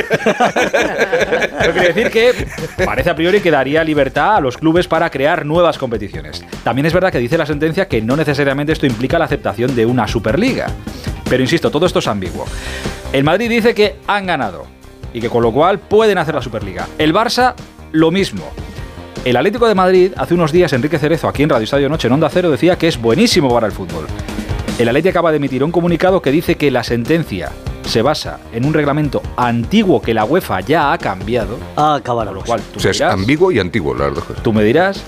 esto 1.60 1.72
quiere 1.74 1.94
decir 1.94 2.12
que 2.12 2.48
parece 2.86 3.10
a 3.10 3.16
priori 3.18 3.42
que 3.42 3.52
daría 3.52 3.84
libertad 3.84 4.38
a 4.38 4.40
los 4.40 4.56
clubes 4.56 4.88
para 4.88 5.10
crear 5.10 5.46
nuevas 5.46 5.78
competiciones. 5.78 6.46
También 6.64 6.86
es 6.86 6.94
verdad 6.94 7.12
que 7.12 7.20
dice 7.20 7.38
la 7.38 7.46
sentencia 7.46 7.90
que 7.90 8.02
no 8.02 8.16
necesariamente 8.16 8.72
esto 8.72 8.86
implica 8.86 9.20
la 9.20 9.26
aceptación 9.26 9.76
de 9.76 9.86
una 9.86 10.08
Superliga. 10.08 10.68
Pero 11.30 11.44
insisto, 11.44 11.70
todo 11.70 11.86
esto 11.86 12.00
es 12.00 12.08
ambiguo. 12.08 12.46
El 13.14 13.24
Madrid 13.24 13.48
dice 13.48 13.76
que 13.76 13.98
han 14.08 14.26
ganado 14.26 14.66
y 15.14 15.22
que 15.22 15.30
con 15.30 15.44
lo 15.44 15.52
cual 15.52 15.78
pueden 15.78 16.18
hacer 16.18 16.34
la 16.34 16.42
Superliga. 16.42 16.88
El 16.98 17.14
Barça, 17.14 17.54
lo 17.92 18.10
mismo. 18.10 18.44
El 19.24 19.38
Atlético 19.38 19.68
de 19.68 19.76
Madrid, 19.76 20.12
hace 20.18 20.34
unos 20.34 20.52
días, 20.52 20.74
Enrique 20.74 20.98
Cerezo, 20.98 21.28
aquí 21.28 21.44
en 21.44 21.50
Radio 21.50 21.64
Estadio 21.64 21.90
Noche, 21.90 22.08
en 22.08 22.14
Onda 22.14 22.28
Cero, 22.30 22.50
decía 22.50 22.76
que 22.76 22.88
es 22.88 23.00
buenísimo 23.00 23.54
para 23.54 23.68
el 23.68 23.72
fútbol. 23.72 24.08
El 24.80 24.90
Atleti 24.90 25.10
acaba 25.10 25.30
de 25.30 25.38
emitir 25.38 25.64
un 25.64 25.72
comunicado 25.72 26.24
que 26.24 26.32
dice 26.32 26.56
que 26.56 26.72
la 26.72 26.84
sentencia 26.84 27.52
se 27.84 28.02
basa 28.02 28.40
en 28.52 28.66
un 28.66 28.74
reglamento 28.74 29.22
antiguo 29.38 30.02
que 30.02 30.16
la 30.16 30.26
UEFA 30.26 30.62
ya 30.62 30.92
ha 30.92 30.98
cambiado. 30.98 31.60
Ah. 31.78 32.02
Con 32.04 32.26
lo 32.34 32.44
cual, 32.44 32.62
tú 32.72 32.80
O 32.80 32.82
sea, 32.82 32.90
me 32.90 32.96
es 32.96 33.02
ambiguo 33.02 33.52
y 33.52 33.60
antiguo, 33.60 33.94
las 33.94 34.16
dos 34.16 34.24
cosas. 34.24 34.42
tú 34.42 34.52
me 34.52 34.64
dirás. 34.64 35.04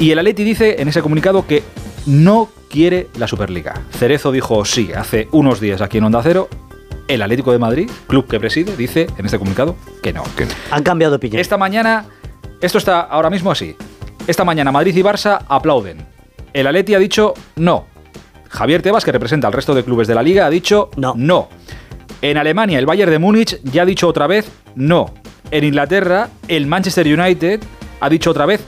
Y 0.00 0.10
el 0.10 0.18
Atleti 0.18 0.42
dice 0.42 0.82
en 0.82 0.88
ese 0.88 1.02
comunicado 1.02 1.46
que 1.46 1.62
no 2.06 2.48
quiere 2.68 3.10
la 3.16 3.28
Superliga. 3.28 3.80
Cerezo 3.92 4.32
dijo 4.32 4.64
sí 4.64 4.90
hace 4.92 5.28
unos 5.30 5.60
días 5.60 5.80
aquí 5.80 5.98
en 5.98 6.04
Onda 6.04 6.20
Cero. 6.24 6.48
El 7.08 7.22
Atlético 7.22 7.52
de 7.52 7.58
Madrid, 7.58 7.90
club 8.06 8.28
que 8.28 8.38
preside, 8.38 8.76
dice 8.76 9.06
en 9.16 9.24
este 9.24 9.38
comunicado 9.38 9.76
que 10.02 10.12
no. 10.12 10.22
Que 10.36 10.44
no. 10.44 10.52
Han 10.70 10.82
cambiado 10.82 11.12
de 11.12 11.16
opinión. 11.16 11.40
Esta 11.40 11.56
mañana, 11.56 12.04
esto 12.60 12.78
está 12.78 13.00
ahora 13.00 13.30
mismo 13.30 13.50
así. 13.50 13.74
Esta 14.26 14.44
mañana 14.44 14.70
Madrid 14.70 14.94
y 14.94 15.02
Barça 15.02 15.42
aplauden. 15.48 16.06
El 16.52 16.66
Atleti 16.66 16.94
ha 16.94 16.98
dicho 16.98 17.32
no. 17.56 17.86
Javier 18.50 18.82
Tebas, 18.82 19.04
que 19.04 19.12
representa 19.12 19.46
al 19.46 19.52
resto 19.52 19.74
de 19.74 19.84
clubes 19.84 20.06
de 20.06 20.14
la 20.14 20.22
liga, 20.22 20.46
ha 20.46 20.50
dicho 20.50 20.90
no. 20.96 21.48
En 22.20 22.36
Alemania, 22.36 22.78
el 22.78 22.86
Bayern 22.86 23.10
de 23.10 23.18
Múnich 23.18 23.60
ya 23.62 23.82
ha 23.82 23.86
dicho 23.86 24.06
otra 24.06 24.26
vez 24.26 24.50
no. 24.74 25.14
En 25.50 25.64
Inglaterra, 25.64 26.28
el 26.46 26.66
Manchester 26.66 27.06
United 27.06 27.60
ha 28.00 28.08
dicho 28.08 28.30
otra 28.30 28.44
vez 28.44 28.60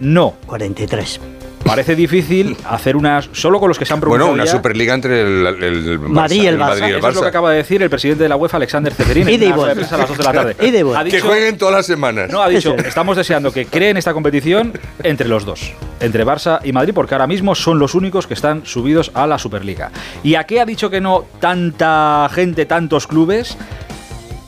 no. 0.00 0.34
43. 0.46 1.20
Parece 1.64 1.94
difícil 1.94 2.56
hacer 2.68 2.96
unas 2.96 3.28
solo 3.32 3.60
con 3.60 3.68
los 3.68 3.78
que 3.78 3.84
se 3.84 3.92
han 3.94 4.00
Bueno, 4.00 4.24
pronunciado 4.26 4.34
una 4.34 4.44
ya. 4.44 4.50
Superliga 4.52 4.94
entre 4.94 5.20
el, 5.22 5.46
el, 5.46 5.62
el 5.62 5.98
Madrid 6.00 6.42
y 6.42 6.46
el 6.46 6.56
Barça. 6.56 6.80
Madrid 6.80 6.94
Eso 6.96 7.08
es 7.08 7.14
lo 7.14 7.22
que 7.22 7.28
acaba 7.28 7.50
de 7.52 7.56
decir 7.58 7.82
el 7.82 7.88
presidente 7.88 8.24
de 8.24 8.28
la 8.28 8.36
UEFA, 8.36 8.56
Alexander 8.56 8.92
Ceferín, 8.92 9.28
en 9.28 9.34
y 9.34 9.36
de 9.38 9.52
vuelta. 9.52 9.74
prensa 9.74 9.94
a 9.94 9.98
las 9.98 10.08
2 10.08 10.18
de 10.18 10.24
la 10.24 10.32
tarde. 10.32 10.56
Y 10.60 10.82
vuelta. 10.82 11.00
Ha 11.00 11.04
Que 11.04 11.10
dicho- 11.16 11.26
jueguen 11.26 11.56
todas 11.58 11.74
las 11.74 11.86
semanas. 11.86 12.30
no, 12.30 12.42
ha 12.42 12.48
dicho, 12.48 12.74
estamos 12.76 13.16
deseando 13.16 13.52
que 13.52 13.66
creen 13.66 13.96
esta 13.96 14.12
competición 14.12 14.72
entre 15.04 15.28
los 15.28 15.44
dos, 15.44 15.72
entre 16.00 16.26
Barça 16.26 16.58
y 16.64 16.72
Madrid, 16.72 16.92
porque 16.94 17.14
ahora 17.14 17.26
mismo 17.28 17.54
son 17.54 17.78
los 17.78 17.94
únicos 17.94 18.26
que 18.26 18.34
están 18.34 18.66
subidos 18.66 19.12
a 19.14 19.26
la 19.28 19.38
Superliga. 19.38 19.92
¿Y 20.24 20.34
a 20.34 20.44
qué 20.44 20.60
ha 20.60 20.66
dicho 20.66 20.90
que 20.90 21.00
no 21.00 21.24
tanta 21.40 22.28
gente, 22.34 22.66
tantos 22.66 23.06
clubes? 23.06 23.56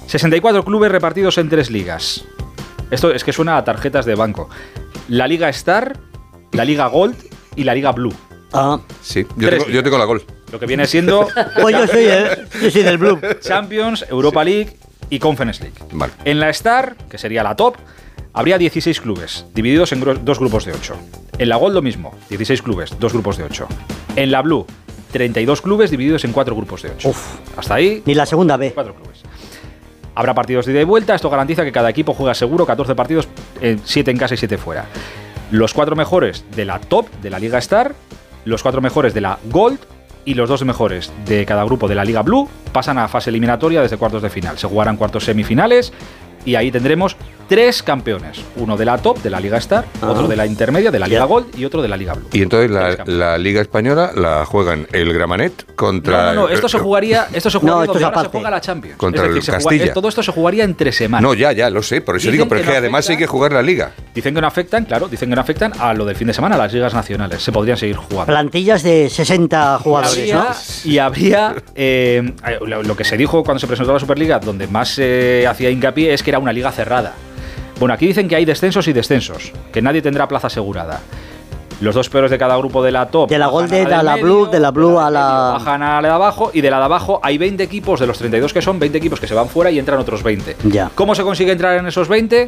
64 0.08 0.64
clubes 0.64 0.90
repartidos 0.90 1.38
en 1.38 1.48
tres 1.48 1.70
ligas. 1.70 2.24
Esto 2.90 3.12
es 3.12 3.24
que 3.24 3.32
suena 3.32 3.56
a 3.56 3.64
tarjetas 3.64 4.04
de 4.04 4.14
banco. 4.14 4.48
La 5.08 5.26
Liga 5.26 5.48
Star, 5.48 5.96
la 6.54 6.64
Liga 6.64 6.86
Gold 6.86 7.16
y 7.56 7.64
la 7.64 7.74
Liga 7.74 7.92
Blue. 7.92 8.12
Ah, 8.52 8.78
Sí, 9.02 9.24
yo 9.36 9.48
Tres 9.48 9.64
tengo, 9.64 9.74
yo 9.74 9.82
tengo 9.82 9.98
la 9.98 10.04
gol. 10.04 10.22
Lo 10.52 10.60
que 10.60 10.66
viene 10.66 10.86
siendo 10.86 11.26
pues 11.60 11.76
yo 11.76 11.86
soy, 11.86 12.04
el, 12.04 12.48
yo 12.62 12.70
soy 12.70 12.82
del 12.82 12.98
Blue. 12.98 13.18
Champions, 13.40 14.06
Europa 14.08 14.44
League 14.44 14.76
y 15.10 15.18
Conference 15.18 15.62
League. 15.62 15.76
Vale. 15.92 16.12
En 16.24 16.38
la 16.40 16.50
Star, 16.50 16.96
que 17.10 17.18
sería 17.18 17.42
la 17.42 17.56
top, 17.56 17.76
habría 18.32 18.56
16 18.58 19.00
clubes, 19.00 19.46
divididos 19.54 19.92
en 19.92 20.00
dos 20.24 20.38
grupos 20.38 20.64
de 20.64 20.72
8. 20.72 20.94
En 21.38 21.48
la 21.48 21.56
Gold 21.56 21.74
lo 21.74 21.82
mismo, 21.82 22.14
16 22.28 22.62
clubes, 22.62 22.94
dos 23.00 23.12
grupos 23.12 23.36
de 23.36 23.44
8. 23.44 23.66
En 24.16 24.30
la 24.30 24.40
Blue, 24.42 24.66
32 25.12 25.60
clubes 25.60 25.90
divididos 25.90 26.24
en 26.24 26.32
cuatro 26.32 26.54
grupos 26.54 26.82
de 26.82 26.90
8. 26.90 27.08
Uf. 27.08 27.18
Hasta 27.56 27.74
ahí, 27.74 28.02
Ni 28.06 28.14
la 28.14 28.24
segunda 28.26 28.56
B. 28.56 28.70
cuatro 28.72 28.94
clubes. 28.94 29.22
Habrá 30.14 30.32
partidos 30.32 30.66
de 30.66 30.72
ida 30.72 30.80
y 30.80 30.84
vuelta, 30.84 31.16
esto 31.16 31.28
garantiza 31.28 31.64
que 31.64 31.72
cada 31.72 31.90
equipo 31.90 32.14
juega 32.14 32.34
seguro 32.34 32.64
14 32.64 32.94
partidos, 32.94 33.26
7 33.84 34.10
en 34.12 34.16
casa 34.16 34.34
y 34.34 34.36
7 34.36 34.58
fuera. 34.58 34.86
Los 35.54 35.72
cuatro 35.72 35.94
mejores 35.94 36.44
de 36.56 36.64
la 36.64 36.80
top 36.80 37.08
de 37.22 37.30
la 37.30 37.38
Liga 37.38 37.58
Star, 37.58 37.94
los 38.44 38.64
cuatro 38.64 38.80
mejores 38.80 39.14
de 39.14 39.20
la 39.20 39.38
Gold 39.52 39.78
y 40.24 40.34
los 40.34 40.48
dos 40.48 40.64
mejores 40.64 41.12
de 41.26 41.46
cada 41.46 41.62
grupo 41.62 41.86
de 41.86 41.94
la 41.94 42.04
Liga 42.04 42.22
Blue 42.22 42.48
pasan 42.72 42.98
a 42.98 43.06
fase 43.06 43.30
eliminatoria 43.30 43.80
desde 43.80 43.96
cuartos 43.96 44.20
de 44.20 44.30
final. 44.30 44.58
Se 44.58 44.66
jugarán 44.66 44.96
cuartos 44.96 45.22
semifinales 45.22 45.92
y 46.44 46.54
ahí 46.54 46.70
tendremos 46.70 47.16
tres 47.48 47.82
campeones. 47.82 48.40
Uno 48.56 48.74
de 48.76 48.86
la 48.86 48.96
top, 48.98 49.22
de 49.22 49.28
la 49.28 49.38
Liga 49.38 49.58
Star, 49.58 49.84
Ah. 50.00 50.10
otro 50.10 50.26
de 50.26 50.34
la 50.34 50.46
intermedia, 50.46 50.90
de 50.90 50.98
la 50.98 51.06
Liga 51.06 51.24
Gold 51.24 51.58
y 51.58 51.64
otro 51.66 51.82
de 51.82 51.88
la 51.88 51.96
Liga 51.96 52.14
Blue. 52.14 52.26
Y 52.32 52.40
entonces 52.42 52.70
la, 53.06 53.36
Liga 53.36 53.60
Española 53.60 54.12
la 54.16 54.46
juegan 54.46 54.86
el 54.92 55.12
Gramanet 55.12 55.74
contra. 55.74 56.28
No, 56.28 56.34
no, 56.34 56.40
no, 56.42 56.48
esto 56.48 56.68
se 56.70 56.78
jugaría, 56.78 57.26
esto 57.34 57.50
se 57.50 57.58
jugaría 57.58 57.76
No, 57.76 57.82
esto 57.84 57.98
es 57.98 58.04
ahora 58.04 58.22
se 58.22 58.28
juega 58.28 58.50
la 58.50 58.60
Champions. 58.62 58.96
Contra 58.96 59.26
es 59.26 59.34
decir, 59.34 59.54
el 59.54 59.60
juega- 59.60 59.70
Castilla. 59.78 59.92
todo 59.94 60.08
esto 60.08 60.22
se 60.22 60.32
jugaría 60.32 60.64
entre 60.64 60.90
semanas. 60.92 61.22
No, 61.22 61.34
ya, 61.34 61.52
ya, 61.52 61.68
lo 61.68 61.82
sé. 61.82 62.00
Por 62.00 62.16
eso 62.16 62.22
Dicen 62.28 62.32
digo, 62.32 62.48
pero 62.48 62.60
que 62.60 62.62
es 62.62 62.66
que 62.68 62.72
no 62.74 62.78
además 62.78 63.10
hay 63.10 63.16
que 63.18 63.26
jugar 63.26 63.52
la 63.52 63.62
Liga. 63.62 63.92
Dicen 64.14 64.34
que 64.34 64.40
no 64.40 64.46
afectan, 64.46 64.84
claro, 64.86 65.08
dicen 65.08 65.28
que 65.28 65.34
no 65.34 65.40
afectan 65.42 65.72
a 65.78 65.92
lo 65.92 66.06
del 66.06 66.16
fin 66.16 66.26
de 66.28 66.32
semana, 66.32 66.54
a 66.54 66.58
las 66.58 66.72
ligas 66.72 66.94
nacionales. 66.94 67.42
Se 67.42 67.52
podrían 67.52 67.76
seguir 67.76 67.96
jugando. 67.96 68.26
Plantillas 68.26 68.82
de 68.82 69.10
60 69.10 69.78
jugadores, 69.80 70.86
y 70.86 70.98
habría 70.98 71.54
eh, 71.74 72.32
lo, 72.66 72.82
lo 72.82 72.96
que 72.96 73.04
se 73.04 73.16
dijo 73.18 73.42
cuando 73.44 73.58
se 73.58 73.66
presentó 73.66 73.92
la 73.92 73.98
Superliga, 74.00 74.38
donde 74.38 74.66
más 74.66 74.88
se 74.88 75.46
hacía 75.46 75.68
hincapié 75.68 76.14
es 76.14 76.22
que 76.22 76.30
era 76.34 76.40
una 76.40 76.52
liga 76.52 76.70
cerrada. 76.72 77.12
Bueno, 77.78 77.94
aquí 77.94 78.06
dicen 78.06 78.28
que 78.28 78.36
hay 78.36 78.44
descensos 78.44 78.86
y 78.88 78.92
descensos, 78.92 79.52
que 79.72 79.82
nadie 79.82 80.02
tendrá 80.02 80.28
plaza 80.28 80.46
asegurada. 80.48 81.00
Los 81.80 81.94
dos 81.96 82.08
peores 82.08 82.30
de 82.30 82.38
cada 82.38 82.56
grupo 82.56 82.84
de 82.84 82.92
la 82.92 83.06
top. 83.06 83.28
De 83.28 83.36
la 83.36 83.48
Golden 83.48 83.92
a 83.92 84.02
la 84.02 84.12
medio, 84.14 84.24
Blue, 84.24 84.46
de 84.50 84.60
la 84.60 84.70
Blue 84.70 85.00
a 85.00 85.10
la... 85.10 85.50
bajan 85.58 85.82
a 85.82 86.00
la 86.00 86.08
de 86.08 86.14
abajo 86.14 86.50
y 86.54 86.60
de 86.60 86.70
la 86.70 86.78
de 86.78 86.84
abajo 86.84 87.18
hay 87.22 87.36
20 87.36 87.62
equipos, 87.64 87.98
de 87.98 88.06
los 88.06 88.16
32 88.16 88.52
que 88.52 88.62
son, 88.62 88.78
20 88.78 88.96
equipos 88.96 89.18
que 89.18 89.26
se 89.26 89.34
van 89.34 89.48
fuera 89.48 89.72
y 89.72 89.80
entran 89.80 89.98
otros 89.98 90.22
20. 90.22 90.56
Ya. 90.70 90.90
¿Cómo 90.94 91.16
se 91.16 91.24
consigue 91.24 91.50
entrar 91.50 91.76
en 91.76 91.86
esos 91.86 92.06
20? 92.08 92.46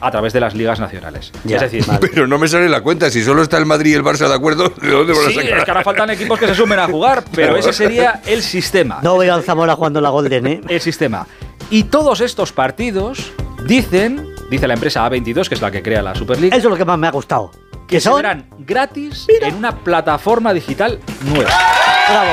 A 0.00 0.10
través 0.10 0.32
de 0.32 0.40
las 0.40 0.54
ligas 0.56 0.80
nacionales. 0.80 1.30
Ya, 1.44 1.56
es 1.58 1.62
decir, 1.62 1.84
Pero 2.00 2.26
no 2.26 2.36
me 2.36 2.48
sale 2.48 2.68
la 2.68 2.80
cuenta, 2.82 3.10
si 3.10 3.22
solo 3.22 3.42
está 3.42 3.58
el 3.58 3.64
Madrid 3.64 3.92
y 3.92 3.94
el 3.94 4.02
Barça 4.02 4.26
de 4.28 4.34
acuerdo, 4.34 4.68
¿de 4.68 4.90
dónde 4.90 5.12
van 5.14 5.24
a 5.24 5.28
Sí, 5.28 5.34
sacar? 5.36 5.58
es 5.58 5.64
que 5.64 5.70
ahora 5.70 5.84
faltan 5.84 6.10
equipos 6.10 6.38
que 6.38 6.48
se 6.48 6.54
sumen 6.56 6.78
a 6.80 6.88
jugar, 6.88 7.22
pero 7.34 7.56
ese 7.56 7.72
sería 7.72 8.20
el 8.26 8.42
sistema. 8.42 8.98
No 9.02 9.14
voy 9.14 9.28
al 9.28 9.44
Zamora 9.44 9.76
jugando 9.76 10.00
la 10.00 10.10
Golden, 10.10 10.46
¿eh? 10.48 10.60
El 10.68 10.80
sistema. 10.80 11.26
Y 11.70 11.84
todos 11.84 12.20
estos 12.20 12.52
partidos 12.52 13.32
dicen, 13.66 14.28
dice 14.50 14.68
la 14.68 14.74
empresa 14.74 15.08
A22, 15.08 15.48
que 15.48 15.54
es 15.54 15.62
la 15.62 15.70
que 15.70 15.82
crea 15.82 16.02
la 16.02 16.14
Super 16.14 16.38
League, 16.40 16.56
Eso 16.56 16.68
es 16.68 16.70
lo 16.70 16.76
que 16.76 16.84
más 16.84 16.98
me 16.98 17.06
ha 17.06 17.10
gustado. 17.10 17.50
que 17.88 18.00
se 18.00 18.12
verán 18.12 18.48
gratis 18.60 19.26
en 19.42 19.54
una 19.56 19.76
plataforma 19.76 20.52
digital 20.52 21.00
nueva. 21.24 21.50
¡Bravo! 22.08 22.30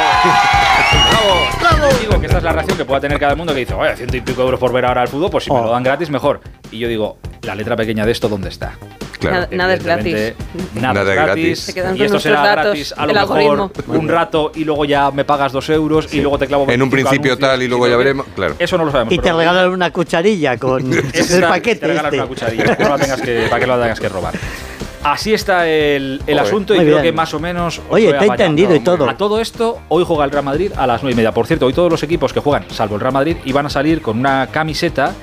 Digo 1.99 2.19
que 2.19 2.25
esta 2.25 2.37
es 2.39 2.43
la 2.43 2.51
reacción 2.53 2.77
que 2.77 2.85
pueda 2.85 2.99
tener 3.01 3.19
cada 3.19 3.35
mundo 3.35 3.53
que 3.53 3.59
dice, 3.61 3.73
oye, 3.73 3.95
ciento 3.95 4.17
y 4.17 4.21
pico 4.21 4.41
euros 4.41 4.59
por 4.59 4.71
ver 4.73 4.85
ahora 4.85 5.03
el 5.03 5.07
fútbol, 5.07 5.29
pues 5.31 5.43
si 5.45 5.51
me 5.51 5.59
Oh. 5.59 5.63
lo 5.65 5.71
dan 5.71 5.83
gratis, 5.83 6.09
mejor. 6.09 6.41
Y 6.71 6.79
yo 6.79 6.87
digo, 6.87 7.17
la 7.43 7.55
letra 7.55 7.75
pequeña 7.75 8.05
de 8.05 8.11
esto, 8.11 8.27
¿dónde 8.29 8.49
está? 8.49 8.73
Nada, 9.21 9.47
nada 9.51 9.73
es 9.75 9.83
gratis. 9.83 10.33
Nada, 10.73 10.93
Nada 10.93 11.01
es 11.11 11.15
gratis. 11.15 11.25
gratis. 11.45 11.59
Se 11.59 11.73
quedan 11.75 11.95
y 11.95 12.01
esto 12.03 12.19
será 12.19 12.41
datos, 12.41 12.63
gratis 12.65 12.93
a 12.97 13.05
lo 13.05 13.13
mejor 13.13 13.37
algoritmo. 13.39 13.71
un 13.93 14.07
rato 14.09 14.51
y 14.55 14.63
luego 14.63 14.83
ya 14.85 15.11
me 15.11 15.23
pagas 15.25 15.51
dos 15.51 15.69
euros 15.69 16.11
y 16.11 16.21
luego 16.21 16.39
te 16.39 16.47
clavo 16.47 16.63
En 16.63 16.81
un 16.81 16.89
25 16.89 17.09
principio 17.09 17.37
tal 17.37 17.61
y 17.61 17.67
luego 17.67 17.87
ya 17.87 17.97
veremos. 17.97 18.25
Claro. 18.35 18.55
Eso 18.57 18.77
no 18.79 18.85
lo 18.85 18.91
sabemos. 18.91 19.13
Y 19.13 19.19
te 19.19 19.31
regalan 19.31 19.69
una 19.69 19.91
cucharilla 19.91 20.57
con 20.57 20.91
el 20.93 21.41
paquete 21.41 21.81
Te 21.81 21.87
regalan 21.87 22.05
este. 22.13 22.17
una 22.17 22.27
cucharilla 22.27 22.77
no 22.79 22.89
la 22.89 22.97
tengas 22.97 23.21
que, 23.21 23.45
para 23.47 23.59
que 23.59 23.67
no 23.67 23.77
la 23.77 23.83
tengas 23.83 23.99
que 23.99 24.09
robar. 24.09 24.33
Así 25.03 25.33
está 25.33 25.67
el, 25.67 26.21
el 26.27 26.37
asunto 26.39 26.75
y 26.75 26.77
creo 26.77 26.89
bien. 26.91 27.01
que 27.03 27.11
más 27.11 27.33
o 27.33 27.39
menos. 27.39 27.79
os 27.79 27.83
Oye, 27.89 28.09
apañado. 28.09 28.33
entendido 28.33 28.75
y 28.75 28.79
todo. 28.81 29.09
A 29.09 29.17
todo 29.17 29.39
esto, 29.41 29.79
hoy 29.89 30.03
juega 30.05 30.25
el 30.25 30.31
Real 30.31 30.43
Madrid 30.45 30.71
a 30.75 30.85
las 30.85 31.01
9 31.01 31.13
y 31.13 31.15
media. 31.15 31.31
Por 31.33 31.47
cierto, 31.47 31.65
hoy 31.65 31.73
todos 31.73 31.89
los 31.91 32.03
equipos 32.03 32.33
que 32.33 32.39
juegan, 32.39 32.65
salvo 32.69 32.95
el 32.95 33.01
Real 33.01 33.13
Madrid, 33.13 33.37
iban 33.45 33.65
a 33.65 33.69
salir 33.69 34.01
con 34.01 34.19
una 34.19 34.47
camiseta 34.47 35.13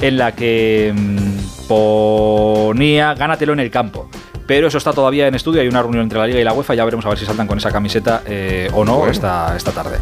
en 0.00 0.18
la 0.18 0.32
que 0.32 0.92
mm, 0.94 1.66
ponía 1.68 3.14
gánatelo 3.14 3.52
en 3.52 3.60
el 3.60 3.70
campo. 3.70 4.08
Pero 4.46 4.68
eso 4.68 4.78
está 4.78 4.92
todavía 4.92 5.26
en 5.26 5.34
estudio. 5.34 5.62
Hay 5.62 5.68
una 5.68 5.80
reunión 5.82 6.02
entre 6.02 6.18
la 6.18 6.26
Liga 6.26 6.38
y 6.40 6.44
la 6.44 6.52
UEFA. 6.52 6.74
Ya 6.74 6.84
veremos 6.84 7.06
a 7.06 7.08
ver 7.08 7.18
si 7.18 7.24
saltan 7.24 7.46
con 7.46 7.56
esa 7.58 7.70
camiseta 7.72 8.22
eh, 8.26 8.68
o 8.74 8.84
no 8.84 8.98
Bueno. 8.98 9.10
esta, 9.12 9.56
esta 9.56 9.70
tarde. 9.72 9.98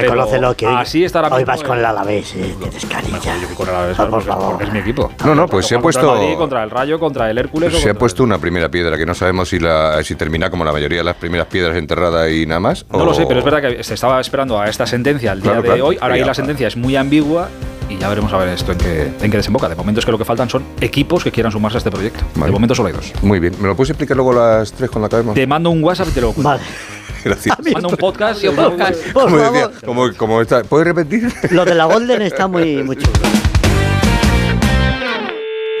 Pero 0.00 0.10
conócelo, 0.10 0.56
que 0.56 0.66
hoy, 0.66 0.74
así 0.76 1.04
está 1.04 1.20
ahora 1.20 1.36
hoy 1.36 1.44
vas 1.44 1.62
con 1.62 1.78
el- 1.78 1.84
Alavés, 1.84 2.34
eh, 2.34 2.54
tienes 2.60 2.86
carilla. 2.86 3.36
Yo 3.40 3.46
voy 3.48 3.56
con 3.56 3.68
el 3.68 3.74
Alavés, 3.74 3.96
Por 3.96 4.10
porque- 4.10 4.26
favor. 4.26 4.48
porque 4.50 4.64
es 4.64 4.72
mi 4.72 4.78
equipo. 4.80 5.10
No, 5.24 5.34
no, 5.34 5.46
pues 5.48 5.66
se 5.66 5.74
ha 5.74 5.80
Contra 5.80 6.00
el 6.00 6.06
puesto. 6.06 6.20
Madrid, 6.22 6.36
contra 6.36 6.62
el 6.64 6.70
Rayo, 6.70 6.98
contra 6.98 7.30
el 7.30 7.38
Hércules. 7.38 7.76
Se 7.78 7.90
ha 7.90 7.94
puesto 7.94 8.22
una 8.24 8.38
primera 8.38 8.68
piedra 8.70 8.96
que 8.96 9.06
no 9.06 9.14
sabemos 9.14 9.48
si, 9.48 9.58
la, 9.58 10.02
si 10.02 10.14
termina 10.14 10.50
como 10.50 10.64
la 10.64 10.72
mayoría 10.72 10.98
de 10.98 11.04
las 11.04 11.16
primeras 11.16 11.46
piedras 11.46 11.76
enterrada 11.76 12.30
y 12.30 12.46
nada 12.46 12.60
más. 12.60 12.86
No 12.90 12.98
o- 12.98 13.04
lo 13.04 13.14
sé, 13.14 13.26
pero 13.26 13.40
es 13.40 13.44
verdad 13.44 13.60
que 13.62 13.82
se 13.84 13.94
estaba 13.94 14.20
esperando 14.20 14.60
a 14.60 14.68
esta 14.68 14.86
sentencia 14.86 15.32
el 15.32 15.40
día 15.42 15.52
Claro, 15.52 15.62
de 15.62 15.68
claro. 15.68 15.86
hoy. 15.86 15.98
Ahora 16.00 16.14
ahí 16.14 16.24
la 16.24 16.34
sentencia 16.34 16.68
es 16.68 16.76
muy 16.76 16.96
ambigua 16.96 17.48
y 17.88 17.98
ya 17.98 18.08
veremos 18.08 18.32
a 18.32 18.38
ver 18.38 18.48
esto 18.48 18.72
en 18.72 18.78
qué, 18.78 19.12
en 19.20 19.30
qué 19.30 19.36
desemboca. 19.36 19.68
De 19.68 19.76
momento 19.76 20.00
es 20.00 20.04
que 20.06 20.12
lo 20.12 20.18
que 20.18 20.24
faltan 20.24 20.50
son 20.50 20.64
equipos 20.80 21.22
que 21.22 21.30
quieran 21.30 21.52
sumarse 21.52 21.76
a 21.76 21.78
este 21.78 21.90
proyecto. 21.90 22.24
Vale. 22.34 22.46
De 22.46 22.52
momento 22.52 22.74
solo 22.74 22.88
hay 22.88 22.94
dos. 22.94 23.12
Muy 23.22 23.38
bien. 23.38 23.54
¿Me 23.60 23.68
lo 23.68 23.76
puedes 23.76 23.90
explicar 23.90 24.16
luego 24.16 24.32
a 24.32 24.58
las 24.58 24.72
tres 24.72 24.90
cuando 24.90 25.06
acabemos? 25.06 25.34
Te 25.34 25.46
mando 25.46 25.70
un 25.70 25.82
WhatsApp 25.84 26.08
y 26.08 26.10
te 26.12 26.20
lo 26.20 26.32
cuento. 26.32 26.48
Vale. 26.48 26.62
Gracias. 27.26 27.56
Mando 27.72 27.88
un 27.88 27.96
podcast. 27.96 28.44
Audio 28.44 28.54
podcast. 28.54 29.02
Por 29.12 29.24
Como 29.24 29.38
favor. 29.38 29.52
decía, 29.70 29.80
como, 29.86 30.12
como 30.16 30.40
está. 30.42 30.62
¿Puedes 30.62 30.86
repetir? 30.86 31.32
Lo 31.50 31.64
de 31.64 31.74
la 31.74 31.84
Golden 31.86 32.22
está 32.22 32.46
muy, 32.46 32.82
muy 32.84 32.96
chulo. 32.96 33.12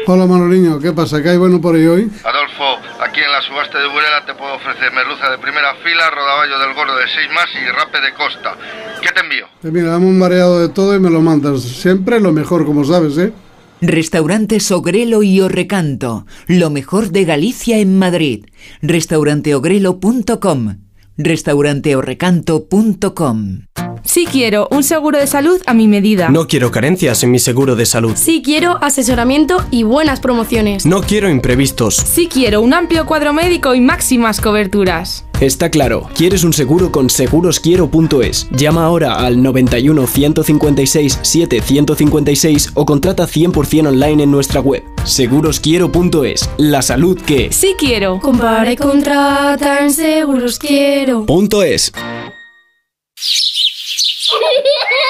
Hola 0.08 0.24
Manoliño, 0.26 0.78
¿qué 0.78 0.92
pasa? 0.92 1.20
¿Qué 1.20 1.30
hay 1.30 1.36
bueno 1.36 1.60
por 1.60 1.74
ahí 1.74 1.84
hoy? 1.86 2.08
Adolfo, 2.22 2.78
aquí 3.02 3.18
en 3.20 3.32
la 3.32 3.42
subasta 3.42 3.78
de 3.80 3.88
Burela 3.88 4.24
te 4.24 4.34
puedo 4.34 4.54
ofrecer 4.54 4.92
merluza 4.92 5.28
de 5.30 5.38
primera 5.38 5.74
fila, 5.82 6.08
rodaballo 6.10 6.58
del 6.60 6.74
gordo 6.74 6.96
de 6.96 7.06
6 7.12 7.28
más 7.34 7.46
y 7.60 7.66
rape 7.72 8.00
de 8.00 8.14
costa. 8.14 8.54
¿Qué 9.02 9.08
te 9.12 9.18
envío? 9.20 9.46
Eh, 9.64 9.70
mira, 9.72 9.90
dame 9.90 10.06
un 10.06 10.16
mareado 10.16 10.60
de 10.60 10.68
todo 10.68 10.94
y 10.94 11.00
me 11.00 11.10
lo 11.10 11.20
mandas. 11.22 11.60
Siempre 11.62 12.20
lo 12.20 12.30
mejor, 12.32 12.64
como 12.64 12.84
sabes, 12.84 13.18
¿eh? 13.18 13.32
Restaurantes 13.80 14.70
Ogrelo 14.70 15.24
y 15.24 15.40
Orrecanto, 15.40 16.24
lo 16.46 16.70
mejor 16.70 17.08
de 17.10 17.24
Galicia 17.24 17.78
en 17.78 17.98
Madrid. 17.98 18.46
Restauranteogrelo.com, 18.82 20.76
restauranteorrecanto.com. 21.18 23.66
Sí 24.06 24.26
quiero 24.30 24.68
un 24.70 24.84
seguro 24.84 25.18
de 25.18 25.26
salud 25.26 25.60
a 25.66 25.74
mi 25.74 25.88
medida. 25.88 26.30
No 26.30 26.46
quiero 26.46 26.70
carencias 26.70 27.22
en 27.24 27.32
mi 27.32 27.38
seguro 27.38 27.76
de 27.76 27.86
salud. 27.86 28.12
Sí 28.14 28.40
quiero 28.42 28.82
asesoramiento 28.82 29.58
y 29.70 29.82
buenas 29.82 30.20
promociones. 30.20 30.86
No 30.86 31.02
quiero 31.02 31.28
imprevistos. 31.28 31.96
Sí 31.96 32.28
quiero 32.32 32.62
un 32.62 32.72
amplio 32.72 33.04
cuadro 33.04 33.32
médico 33.32 33.74
y 33.74 33.80
máximas 33.80 34.40
coberturas. 34.40 35.25
Está 35.40 35.70
claro, 35.70 36.08
quieres 36.14 36.44
un 36.44 36.54
seguro 36.54 36.90
con 36.90 37.10
segurosquiero.es. 37.10 38.48
Llama 38.52 38.86
ahora 38.86 39.16
al 39.16 39.42
91 39.42 40.06
156 40.06 41.18
7156 41.20 42.70
o 42.72 42.86
contrata 42.86 43.26
100% 43.26 43.88
online 43.88 44.22
en 44.22 44.30
nuestra 44.30 44.60
web. 44.60 44.82
Segurosquiero.es, 45.04 46.48
la 46.56 46.80
salud 46.80 47.20
que 47.20 47.52
Sí 47.52 47.74
quiero. 47.78 48.18
Compara 48.18 48.72
y 48.72 48.76
contrata 48.76 49.80
en 49.80 49.92
seguros 49.92 50.58
quiero. 50.58 51.26
Punto 51.26 51.62
es. 51.62 51.92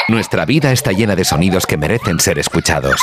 Nuestra 0.09 0.45
vida 0.45 0.71
está 0.71 0.93
llena 0.93 1.17
de 1.17 1.25
sonidos 1.25 1.67
que 1.67 1.77
merecen 1.77 2.21
ser 2.21 2.39
escuchados. 2.39 3.01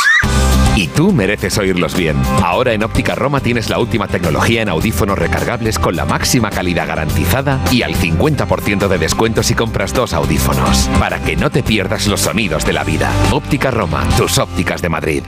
Y 0.77 0.87
tú 0.87 1.11
mereces 1.11 1.57
oírlos 1.57 1.97
bien. 1.97 2.15
Ahora 2.41 2.71
en 2.71 2.81
Óptica 2.81 3.13
Roma 3.13 3.41
tienes 3.41 3.69
la 3.69 3.77
última 3.77 4.07
tecnología 4.07 4.61
en 4.61 4.69
audífonos 4.69 5.19
recargables 5.19 5.77
con 5.79 5.97
la 5.97 6.05
máxima 6.05 6.49
calidad 6.49 6.87
garantizada 6.87 7.59
y 7.71 7.81
al 7.81 7.93
50% 7.93 8.87
de 8.87 8.97
descuento 8.97 9.43
si 9.43 9.53
compras 9.53 9.93
dos 9.93 10.13
audífonos. 10.13 10.89
Para 10.97 11.19
que 11.19 11.35
no 11.35 11.49
te 11.49 11.61
pierdas 11.61 12.07
los 12.07 12.21
sonidos 12.21 12.65
de 12.65 12.73
la 12.73 12.85
vida. 12.85 13.11
Óptica 13.31 13.69
Roma, 13.69 14.07
tus 14.17 14.37
ópticas 14.37 14.81
de 14.81 14.89
Madrid. 14.89 15.23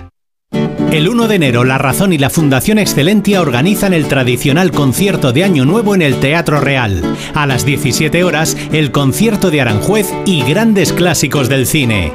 El 0.91 1.10
1 1.10 1.28
de 1.28 1.36
enero, 1.36 1.65
La 1.65 1.78
Razón 1.78 2.13
y 2.13 2.17
la 2.17 2.30
Fundación 2.30 2.80
Excelentia 2.80 3.41
organizan 3.41 3.93
el 3.93 4.08
tradicional 4.08 4.71
concierto 4.71 5.34
de 5.34 5.43
Año 5.43 5.65
Nuevo 5.65 5.93
en 5.93 6.02
el 6.02 6.19
Teatro 6.19 6.62
Real. 6.62 7.02
A 7.34 7.45
las 7.45 7.65
17 7.65 8.24
horas, 8.24 8.56
el 8.71 8.91
concierto 8.91 9.52
de 9.52 9.62
Aranjuez 9.62 10.08
y 10.26 10.41
grandes 10.43 10.93
clásicos 10.93 11.50
del 11.50 11.67
cine. 11.67 12.13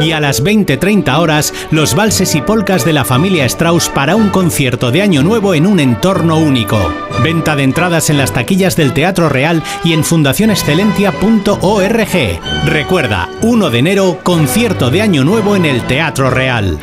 Y 0.00 0.12
a 0.12 0.20
las 0.20 0.42
20-30 0.42 1.18
horas, 1.18 1.52
los 1.70 1.94
valses 1.94 2.34
y 2.34 2.40
polcas 2.40 2.84
de 2.84 2.92
la 2.92 3.04
familia 3.04 3.44
Strauss 3.44 3.88
para 3.88 4.16
un 4.16 4.30
concierto 4.30 4.90
de 4.90 5.02
Año 5.02 5.22
Nuevo 5.22 5.54
en 5.54 5.66
un 5.66 5.78
entorno 5.78 6.38
único. 6.38 6.78
Venta 7.22 7.54
de 7.54 7.62
entradas 7.64 8.10
en 8.10 8.18
las 8.18 8.32
taquillas 8.32 8.74
del 8.76 8.94
Teatro 8.94 9.28
Real 9.28 9.62
y 9.84 9.92
en 9.92 10.04
fundacionexcelentia.org. 10.04 12.40
Recuerda, 12.66 13.28
1 13.42 13.70
de 13.70 13.78
enero, 13.78 14.18
concierto 14.22 14.90
de 14.90 15.02
Año 15.02 15.22
Nuevo 15.22 15.54
en 15.54 15.66
el 15.66 15.82
Teatro 15.82 16.30
Real. 16.30 16.78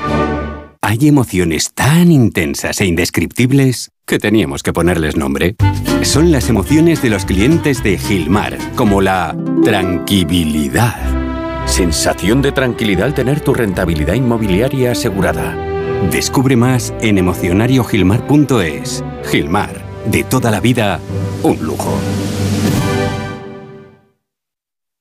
Hay 0.90 1.08
emociones 1.08 1.72
tan 1.76 2.12
intensas 2.12 2.82
e 2.82 2.86
indescriptibles 2.88 3.92
que 4.08 4.18
teníamos 4.18 4.64
que 4.64 4.74
ponerles 4.74 5.16
nombre. 5.16 5.56
Son 6.02 6.32
las 6.32 6.50
emociones 6.50 7.04
de 7.04 7.12
los 7.12 7.26
clientes 7.26 7.84
de 7.84 8.00
Gilmar, 8.00 8.58
como 8.74 9.00
la 9.00 9.38
tranquilidad. 9.64 10.96
Sensación 11.68 12.42
de 12.42 12.54
tranquilidad 12.54 13.06
al 13.06 13.14
tener 13.14 13.40
tu 13.40 13.54
rentabilidad 13.54 14.16
inmobiliaria 14.16 14.94
asegurada. 14.94 15.56
Descubre 16.10 16.56
más 16.56 16.92
en 17.02 17.20
emocionariogilmar.es. 17.20 19.04
Gilmar, 19.30 19.86
de 20.08 20.24
toda 20.24 20.50
la 20.50 20.60
vida, 20.60 21.00
un 21.44 21.64
lujo. 21.64 22.00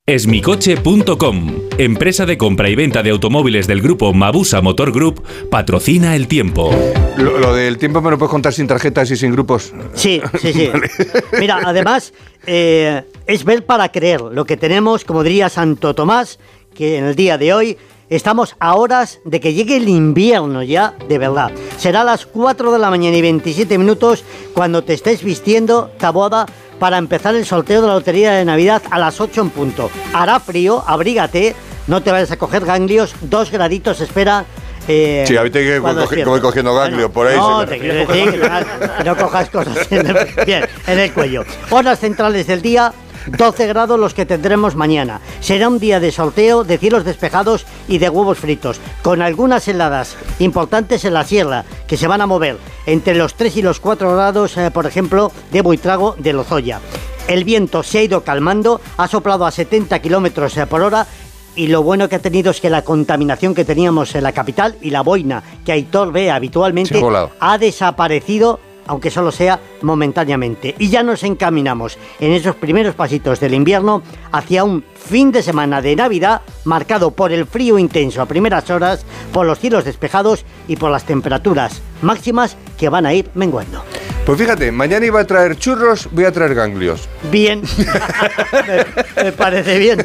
Esmicoche.com, 0.09 1.69
empresa 1.77 2.25
de 2.25 2.39
compra 2.39 2.71
y 2.71 2.75
venta 2.75 3.03
de 3.03 3.11
automóviles 3.11 3.67
del 3.67 3.83
grupo 3.83 4.15
Mabusa 4.15 4.63
Motor 4.63 4.91
Group, 4.91 5.23
patrocina 5.51 6.17
el 6.17 6.29
tiempo. 6.29 6.71
Lo, 7.19 7.37
lo 7.37 7.55
del 7.55 7.77
tiempo 7.77 8.01
me 8.01 8.11
lo 8.11 8.17
puedes 8.17 8.31
contar 8.31 8.55
sin 8.55 8.67
tarjetas 8.67 9.11
y 9.11 9.17
sin 9.17 9.33
grupos. 9.33 9.75
Sí, 9.93 10.23
sí, 10.41 10.55
sí. 10.55 10.71
Mira, 11.39 11.61
además, 11.63 12.15
eh, 12.47 13.03
es 13.27 13.45
ver 13.45 13.67
para 13.67 13.91
creer 13.91 14.23
lo 14.23 14.47
que 14.47 14.57
tenemos, 14.57 15.05
como 15.05 15.23
diría 15.23 15.51
Santo 15.51 15.95
Tomás, 15.95 16.39
que 16.75 16.97
en 16.97 17.05
el 17.05 17.15
día 17.15 17.37
de 17.37 17.53
hoy 17.53 17.77
estamos 18.09 18.57
a 18.61 18.77
horas 18.77 19.21
de 19.27 19.41
que 19.41 19.53
llegue 19.53 19.77
el 19.77 19.91
invierno 19.91 20.63
ya, 20.63 20.95
de 21.07 21.19
verdad. 21.19 21.53
Será 21.77 22.01
a 22.01 22.05
las 22.05 22.25
4 22.25 22.73
de 22.73 22.79
la 22.79 22.89
mañana 22.89 23.15
y 23.15 23.21
27 23.21 23.77
minutos 23.77 24.25
cuando 24.55 24.83
te 24.83 24.95
estés 24.95 25.23
vistiendo, 25.23 25.91
Taboada, 25.99 26.47
para 26.79 26.99
empezar 26.99 27.35
el 27.35 27.45
sorteo 27.45 27.81
de 27.83 27.89
la 27.89 27.95
lotería 27.95 28.33
de 28.33 28.45
Navidad 28.45 28.83
a 28.91 28.99
las 28.99 29.21
8 29.21 29.41
en 29.43 29.51
punto. 29.51 29.91
Hará 30.13 30.41
frío, 30.41 30.83
abrígate, 30.87 31.55
no 31.87 32.03
te 32.03 32.11
vayas 32.13 32.31
a 32.31 32.37
coger 32.37 32.65
ganglios, 32.65 33.15
dos 33.23 33.51
graditos 33.51 34.01
espera. 34.01 34.45
eh, 34.87 35.25
Sí, 35.27 35.37
ahorita 35.37 35.59
que 35.59 35.81
cuando 35.81 36.01
coge- 36.03 36.09
despiertes. 36.17 36.29
voy 36.31 36.41
cogiendo 36.41 36.75
ganglio 36.75 37.11
por 37.13 37.27
ahí. 37.27 37.37
No, 37.37 37.67
te 37.67 37.79
quiero 37.79 37.95
decir 37.95 38.31
que 38.31 38.39
no, 38.39 38.97
que 38.99 39.05
no 39.05 39.17
cojas 39.17 39.51
cosas 39.51 39.91
en 39.93 40.07
el, 40.07 40.17
bien, 40.47 40.65
en 40.87 40.99
el 40.99 41.13
cuello. 41.13 41.45
Horas 41.71 41.99
centrales 42.01 42.47
del 42.47 42.63
día, 42.63 42.93
12 43.27 43.67
grados 43.67 44.01
los 44.01 44.15
que 44.15 44.25
tendremos 44.25 44.75
mañana. 44.77 45.21
Será 45.41 45.69
un 45.69 45.79
día 45.79 46.01
de 46.01 46.11
sorteo, 46.13 46.65
de 46.65 46.79
cielos 46.79 47.05
despejados 47.05 47.67
y 47.87 47.99
de 47.99 48.09
huevos 48.09 48.39
fritos, 48.39 48.81
con 49.03 49.21
algunas 49.21 49.69
heladas 49.69 50.17
importantes 50.39 51.05
en 51.05 51.13
la 51.13 51.25
sierra 51.25 51.65
que 51.89 51.97
se 51.97 52.07
van 52.07 52.21
a 52.21 52.27
mover 52.27 52.59
entre 52.87 53.17
los 53.17 53.35
3 53.35 53.57
y 53.57 53.63
los 53.63 53.81
4 53.81 54.15
grados, 54.15 54.57
eh, 54.57 54.71
por 54.71 54.87
ejemplo, 54.87 55.33
de 55.51 55.63
Buitrago 55.63 56.15
de 56.19 56.33
Lozoya. 56.33 56.81
El 57.27 57.45
viento 57.45 57.83
se 57.83 57.99
ha 57.99 58.03
ido 58.03 58.23
calmando, 58.23 58.81
ha 58.97 59.09
soplado 59.09 59.45
a 59.45 59.51
70 59.51 59.99
kilómetros 60.01 60.57
eh, 60.57 60.67
por 60.67 60.83
hora 60.83 61.07
y 61.57 61.67
lo 61.67 61.83
bueno 61.83 62.09
que 62.09 62.17
ha 62.17 62.21
tenido 62.21 62.53
es 62.53 62.61
que 62.61 62.71
la 62.71 62.83
contaminación 62.83 63.55
que 63.55 63.65
teníamos 63.65 64.15
en 64.15 64.23
la 64.23 64.33
capital 64.33 64.77
y 64.81 64.91
la 64.91 65.01
boina 65.01 65.43
que 65.65 65.73
Aitor 65.73 66.13
ve 66.13 66.31
habitualmente 66.31 67.03
ha 67.41 67.59
desaparecido, 67.59 68.61
aunque 68.89 69.11
solo 69.11 69.31
sea 69.31 69.61
momentáneamente. 69.83 70.75
Y 70.79 70.89
ya 70.89 71.05
nos 71.05 71.23
encaminamos 71.23 71.97
en 72.19 72.33
esos 72.33 72.57
primeros 72.57 72.97
pasitos 72.97 73.39
del 73.39 73.55
invierno 73.55 74.03
hacia 74.33 74.65
un 74.65 74.85
fin 75.09 75.31
de 75.31 75.43
semana 75.43 75.81
de 75.81 75.95
Navidad 75.95 76.43
marcado 76.65 77.13
por 77.13 77.31
el 77.31 77.47
frío 77.47 77.79
intenso 77.79 78.21
a 78.21 78.27
primeras 78.27 78.69
horas, 78.71 79.05
por 79.33 79.47
los 79.47 79.61
cielos 79.61 79.85
despejados 79.85 80.45
y 80.67 80.77
por 80.77 80.91
las 80.91 81.05
temperaturas 81.05 81.81
máximas 82.03 82.57
que 82.79 82.89
van 82.89 83.07
a 83.07 83.15
ir 83.15 83.31
menguando. 83.35 83.83
Pues 84.25 84.39
fíjate, 84.39 84.71
mañana 84.71 85.07
iba 85.07 85.21
a 85.21 85.25
traer 85.25 85.57
churros, 85.57 86.09
voy 86.13 86.25
a 86.25 86.33
traer 86.33 86.55
ganglios. 86.55 87.09
Bien, 87.31 87.63
me, 89.17 89.25
me 89.25 89.33
parece 89.33 89.79
bien. 89.79 90.05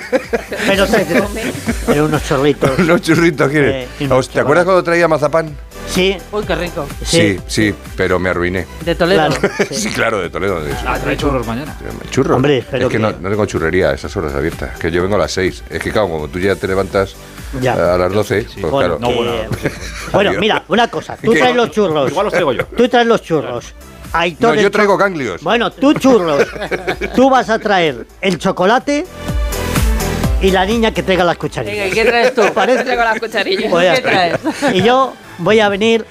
Pero, 0.65 0.86
pero 1.86 2.06
unos 2.06 2.24
chorritos. 2.24 2.80
Unos 2.80 3.02
churritos, 3.02 3.52
¿quieres? 3.52 3.89
Eh, 4.00 4.10
¿Te 4.32 4.39
acuerdas 4.39 4.63
cuando 4.63 4.82
traía 4.82 5.10
mazapán? 5.10 5.56
Sí. 5.88 6.17
Uy, 6.32 6.43
qué 6.46 6.56
rico. 6.56 6.88
Sí, 7.06 7.39
sí, 7.48 7.74
pero 7.96 8.17
me 8.17 8.30
arruiné. 8.30 8.65
De 8.84 8.96
Toledo. 8.96 9.30
sí. 9.72 9.89
claro, 9.89 10.19
de 10.22 10.30
Toledo. 10.30 10.63
de- 10.63 10.74
Ah, 10.86 10.98
trae 11.02 11.15
churros 11.15 11.46
mañana. 11.46 11.78
Churros. 12.10 12.36
Hombre, 12.36 12.58
es 12.60 12.65
espero 12.65 12.89
que, 12.89 12.98
No, 12.98 13.12
no 13.12 13.30
tengo 13.30 13.46
churrería 13.46 13.89
a 13.89 13.93
esas 13.93 14.15
horas 14.17 14.34
abiertas. 14.34 14.78
Que 14.80 14.89
yo 14.89 15.02
vengo 15.04 15.15
a 15.15 15.19
las 15.19 15.32
6. 15.34 15.63
Es 15.69 15.80
que, 15.82 15.91
claro, 15.91 16.10
como 16.10 16.28
tú 16.30 16.39
ya 16.39 16.56
te 16.56 16.67
levantas 16.67 17.15
Ya. 17.62 17.93
a 17.93 17.98
las 17.98 18.12
12, 18.12 18.48
pues 18.60 18.72
Bueno, 18.72 18.98
claro. 18.98 19.15
que- 19.62 19.72
bueno, 20.12 20.32
mira, 20.39 20.63
una 20.67 20.88
cosa. 20.88 21.15
Tú 21.17 21.32
¿Qué? 21.32 21.39
traes 21.39 21.56
los 21.56 21.69
churros. 21.69 22.10
Igual 22.10 22.26
los 22.26 22.34
traigo 22.34 22.54
yo. 22.54 22.65
Tú 22.65 22.88
traes 22.89 23.06
los 23.08 23.22
churros. 23.22 23.74
Aitor 24.13 24.56
No, 24.56 24.62
yo 24.62 24.72
traigo 24.72 24.96
ganglios. 24.98 25.41
Bueno, 25.43 25.72
tú 25.72 25.93
churros. 25.93 26.48
tú 27.15 27.30
vas 27.30 27.50
a 27.50 27.60
traer 27.60 28.06
el 28.22 28.38
chocolate 28.39 29.06
y 30.41 30.52
la 30.52 30.65
niña 30.65 30.91
que 30.93 31.04
traiga 31.04 31.24
las 31.24 31.38
cucharillas. 31.38 31.76
Venga, 31.76 31.88
¿y 31.88 31.91
qué 31.91 32.06
traes 32.06 32.36
tú? 32.36 32.41
¿Parece? 32.54 32.84
Traigo 32.84 33.04
las 33.04 33.19
cucharillas. 33.19 33.96
¿Qué 33.96 34.02
traes? 34.02 34.39
Y 34.74 34.82
yo 34.84 35.13
voy 35.38 35.60
a 35.60 35.69
venir. 35.69 36.06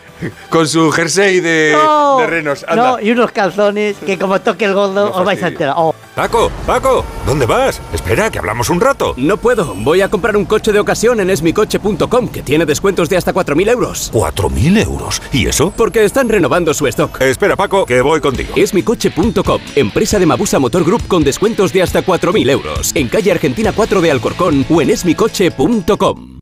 Con 0.51 0.69
su 0.69 0.93
jersey 0.93 1.41
de, 1.41 1.73
No, 1.75 2.19
de 2.19 2.27
renos. 2.29 2.65
Anda. 2.69 2.93
no, 2.93 3.01
y 3.01 3.11
unos 3.11 3.33
calzones 3.33 3.97
que 4.07 4.17
como 4.19 4.41
toque 4.41 4.67
el 4.67 4.75
gordo 4.75 5.13
os 5.13 5.25
vais 5.25 5.43
a 5.43 5.49
enterar. 5.49 5.75
Oh. 5.77 5.93
Paco, 6.15 6.49
Paco, 6.65 7.05
¿dónde 7.27 7.45
vas? 7.45 7.81
Espera, 7.93 8.31
que 8.31 8.39
hablamos 8.39 8.71
un 8.71 8.81
rato. 8.81 9.15
No 9.17 9.37
puedo. 9.37 9.75
Voy 9.75 10.01
a 10.01 10.09
comprar 10.09 10.37
un 10.37 10.45
coche 10.45 10.71
de 10.71 10.79
ocasión 10.79 11.19
en 11.19 11.29
esmicoche.com, 11.31 12.29
que 12.29 12.43
tiene 12.43 12.67
descuentos 12.67 13.09
de 13.09 13.17
hasta 13.17 13.35
4.000 13.35 13.69
euros. 13.71 14.13
¿4.000 14.13 14.85
euros? 14.85 15.21
¿Y 15.33 15.47
eso? 15.49 15.73
Porque 15.77 16.05
están 16.05 16.29
renovando 16.29 16.73
su 16.73 16.87
stock. 16.87 17.21
Espera, 17.21 17.57
Paco, 17.57 17.85
que 17.85 18.01
voy 18.01 18.21
contigo. 18.21 18.53
Esmicoche.com, 18.55 19.61
empresa 19.75 20.21
de 20.21 20.27
Mabusa 20.27 20.61
Motor 20.61 20.85
Group 20.85 21.09
con 21.09 21.25
descuentos 21.25 21.73
de 21.73 21.83
hasta 21.83 22.05
4.000 22.05 22.49
euros. 22.49 22.93
En 22.95 23.09
calle 23.09 23.33
Argentina 23.33 23.73
4 23.75 24.01
de 24.01 24.11
Alcorcón 24.13 24.65
o 24.71 24.81
en 24.83 24.91
esmicoche.com. 24.91 26.42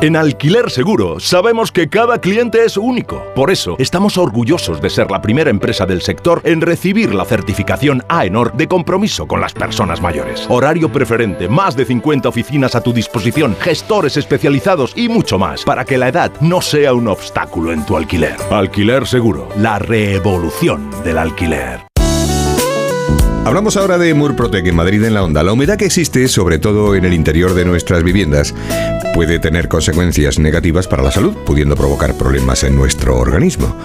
En 0.00 0.16
Alquiler 0.16 0.70
Seguro 0.70 1.18
sabemos 1.20 1.72
que 1.72 1.88
cada 1.88 2.20
cliente 2.20 2.64
es 2.64 2.76
único. 2.76 3.24
Por 3.34 3.50
eso 3.50 3.76
estamos 3.78 4.18
orgullosos 4.18 4.80
de 4.80 4.90
ser 4.90 5.10
la 5.10 5.22
primera 5.22 5.50
empresa 5.50 5.86
del 5.86 6.02
sector 6.02 6.42
en 6.44 6.60
recibir 6.60 7.14
la 7.14 7.24
certificación 7.24 8.02
AENOR 8.08 8.52
de 8.54 8.68
compromiso 8.68 9.26
con 9.26 9.40
las 9.40 9.54
personas 9.54 10.02
mayores. 10.02 10.46
Horario 10.48 10.90
preferente, 10.90 11.48
más 11.48 11.76
de 11.76 11.84
50 11.86 12.28
oficinas 12.28 12.74
a 12.74 12.82
tu 12.82 12.92
disposición, 12.92 13.56
gestores 13.60 14.16
especializados 14.16 14.92
y 14.96 15.08
mucho 15.08 15.38
más 15.38 15.64
para 15.64 15.84
que 15.84 15.96
la 15.96 16.08
edad 16.08 16.32
no 16.40 16.60
sea 16.60 16.92
un 16.92 17.08
obstáculo 17.08 17.72
en 17.72 17.86
tu 17.86 17.96
alquiler. 17.96 18.36
Alquiler 18.50 19.06
Seguro, 19.06 19.48
la 19.56 19.78
revolución 19.78 20.90
del 21.04 21.18
alquiler. 21.18 21.93
Hablamos 23.44 23.76
ahora 23.76 23.98
de 23.98 24.14
Murprotec 24.14 24.66
en 24.66 24.74
Madrid 24.74 25.04
en 25.04 25.12
la 25.12 25.22
Onda. 25.22 25.42
La 25.42 25.52
humedad 25.52 25.76
que 25.76 25.84
existe, 25.84 26.28
sobre 26.28 26.58
todo 26.58 26.94
en 26.94 27.04
el 27.04 27.12
interior 27.12 27.52
de 27.52 27.66
nuestras 27.66 28.02
viviendas, 28.02 28.54
puede 29.12 29.38
tener 29.38 29.68
consecuencias 29.68 30.38
negativas 30.38 30.88
para 30.88 31.02
la 31.02 31.10
salud, 31.10 31.34
pudiendo 31.44 31.76
provocar 31.76 32.14
problemas 32.14 32.64
en 32.64 32.74
nuestro 32.74 33.18
organismo. 33.18 33.76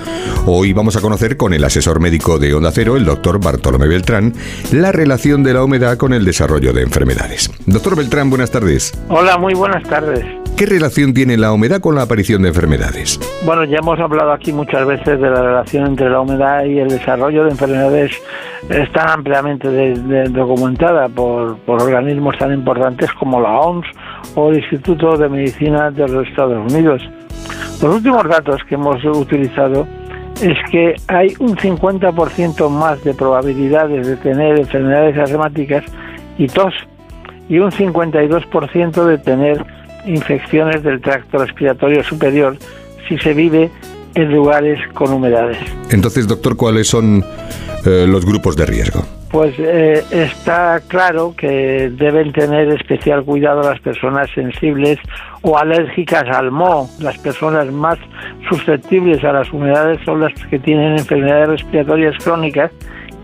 Hoy 0.45 0.72
vamos 0.72 0.95
a 0.95 1.02
conocer 1.02 1.36
con 1.36 1.54
el 1.54 1.65
asesor 1.65 2.00
médico 2.00 2.39
de 2.39 2.54
Onda 2.54 2.72
Cero, 2.72 2.95
el 2.95 3.04
doctor 3.04 3.38
Bartolomé 3.43 3.89
Beltrán, 3.89 4.34
la 4.72 4.93
relación 4.93 5.43
de 5.43 5.54
la 5.54 5.63
humedad 5.63 5.98
con 5.98 6.13
el 6.13 6.24
desarrollo 6.24 6.72
de 6.72 6.84
enfermedades. 6.84 7.52
Doctor 7.65 7.98
Beltrán, 7.98 8.30
buenas 8.30 8.52
tardes. 8.52 8.93
Hola, 9.10 9.38
muy 9.38 9.56
buenas 9.56 9.84
tardes. 9.84 10.26
¿Qué 10.60 10.65
relación 10.65 11.13
tiene 11.13 11.38
la 11.38 11.54
humedad 11.54 11.80
con 11.80 11.95
la 11.95 12.02
aparición 12.02 12.41
de 12.41 12.50
enfermedades? 12.50 13.17
Bueno, 13.45 13.63
ya 13.63 13.78
hemos 13.78 13.98
hablado 13.98 14.34
aquí 14.34 14.52
muchas 14.52 14.86
veces 14.86 15.17
de 15.22 15.30
la 15.30 15.41
relación 15.41 15.86
entre 15.88 16.10
la 16.10 16.19
humedad 16.19 16.65
y 16.65 16.80
el 16.80 16.89
desarrollo 16.89 17.45
de 17.45 17.52
enfermedades. 17.52 18.12
Está 18.69 19.13
ampliamente 19.13 19.69
de- 19.69 19.93
de- 19.98 20.28
documentada 20.28 21.08
por, 21.08 21.58
por 21.60 21.82
organismos 21.82 22.38
tan 22.38 22.54
importantes 22.54 23.10
como 23.13 23.39
la 23.39 23.52
OMS 23.58 23.86
o 24.36 24.50
el 24.50 24.58
Instituto 24.58 25.15
de 25.15 25.30
Medicina 25.30 25.91
de 25.91 26.06
los 26.10 26.28
Estados 26.28 26.69
Unidos. 26.74 27.02
Los 27.82 27.95
últimos 27.95 28.28
datos 28.28 28.62
que 28.67 28.76
hemos 28.76 29.02
utilizado 29.06 29.88
es 30.41 30.58
que 30.72 30.95
hay 31.08 31.34
un 31.39 31.56
50% 31.56 32.69
más 32.69 33.02
de 33.06 33.13
probabilidades 33.13 34.06
de 34.06 34.17
tener 34.17 34.60
enfermedades 34.60 35.17
asmáticas 35.17 35.86
y 36.38 36.48
tos 36.48 36.74
y 37.48 37.60
un 37.60 37.72
52% 37.72 39.06
de 39.06 39.17
tener 39.19 39.65
infecciones 40.05 40.83
del 40.83 41.01
tracto 41.01 41.38
respiratorio 41.38 42.03
superior 42.03 42.57
si 43.07 43.17
se 43.17 43.33
vive 43.33 43.69
en 44.15 44.31
lugares 44.31 44.79
con 44.93 45.12
humedades. 45.12 45.57
Entonces, 45.91 46.27
doctor, 46.27 46.55
¿cuáles 46.55 46.88
son 46.88 47.23
eh, 47.85 48.05
los 48.07 48.25
grupos 48.25 48.55
de 48.55 48.65
riesgo? 48.65 49.03
Pues 49.31 49.53
eh, 49.59 50.03
está 50.09 50.81
claro 50.88 51.35
que 51.38 51.91
deben 51.91 52.33
tener 52.33 52.67
especial 52.69 53.23
cuidado 53.23 53.62
las 53.62 53.79
personas 53.79 54.27
sensibles 54.33 54.97
o 55.43 55.55
alérgicas 55.55 56.23
al 56.35 56.49
moho. 56.49 56.89
Las 56.99 57.17
personas 57.19 57.71
más 57.71 57.99
susceptibles 58.49 59.23
a 59.23 59.31
las 59.31 59.51
humedades 59.53 59.99
son 60.03 60.21
las 60.21 60.33
que 60.49 60.57
tienen 60.57 60.97
enfermedades 60.97 61.62
respiratorias 61.62 62.15
crónicas 62.23 62.71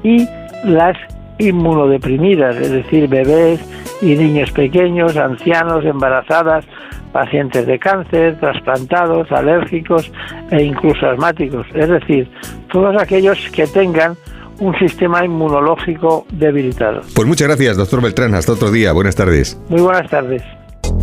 y 0.03 0.27
las 0.63 0.95
inmunodeprimidas, 1.37 2.55
es 2.57 2.71
decir, 2.71 3.07
bebés 3.07 3.59
y 4.01 4.15
niños 4.15 4.51
pequeños, 4.51 5.17
ancianos, 5.17 5.85
embarazadas, 5.85 6.65
pacientes 7.11 7.65
de 7.65 7.79
cáncer, 7.79 8.37
trasplantados, 8.39 9.31
alérgicos 9.31 10.11
e 10.51 10.63
incluso 10.63 11.07
asmáticos. 11.07 11.65
Es 11.73 11.89
decir, 11.89 12.29
todos 12.71 13.01
aquellos 13.01 13.37
que 13.51 13.67
tengan 13.67 14.15
un 14.59 14.77
sistema 14.79 15.23
inmunológico 15.23 16.25
debilitado. 16.31 17.01
Pues 17.13 17.27
muchas 17.27 17.47
gracias, 17.47 17.77
doctor 17.77 18.01
Beltrán. 18.01 18.33
Hasta 18.35 18.53
otro 18.53 18.71
día. 18.71 18.93
Buenas 18.93 19.15
tardes. 19.15 19.59
Muy 19.69 19.81
buenas 19.81 20.09
tardes. 20.09 20.43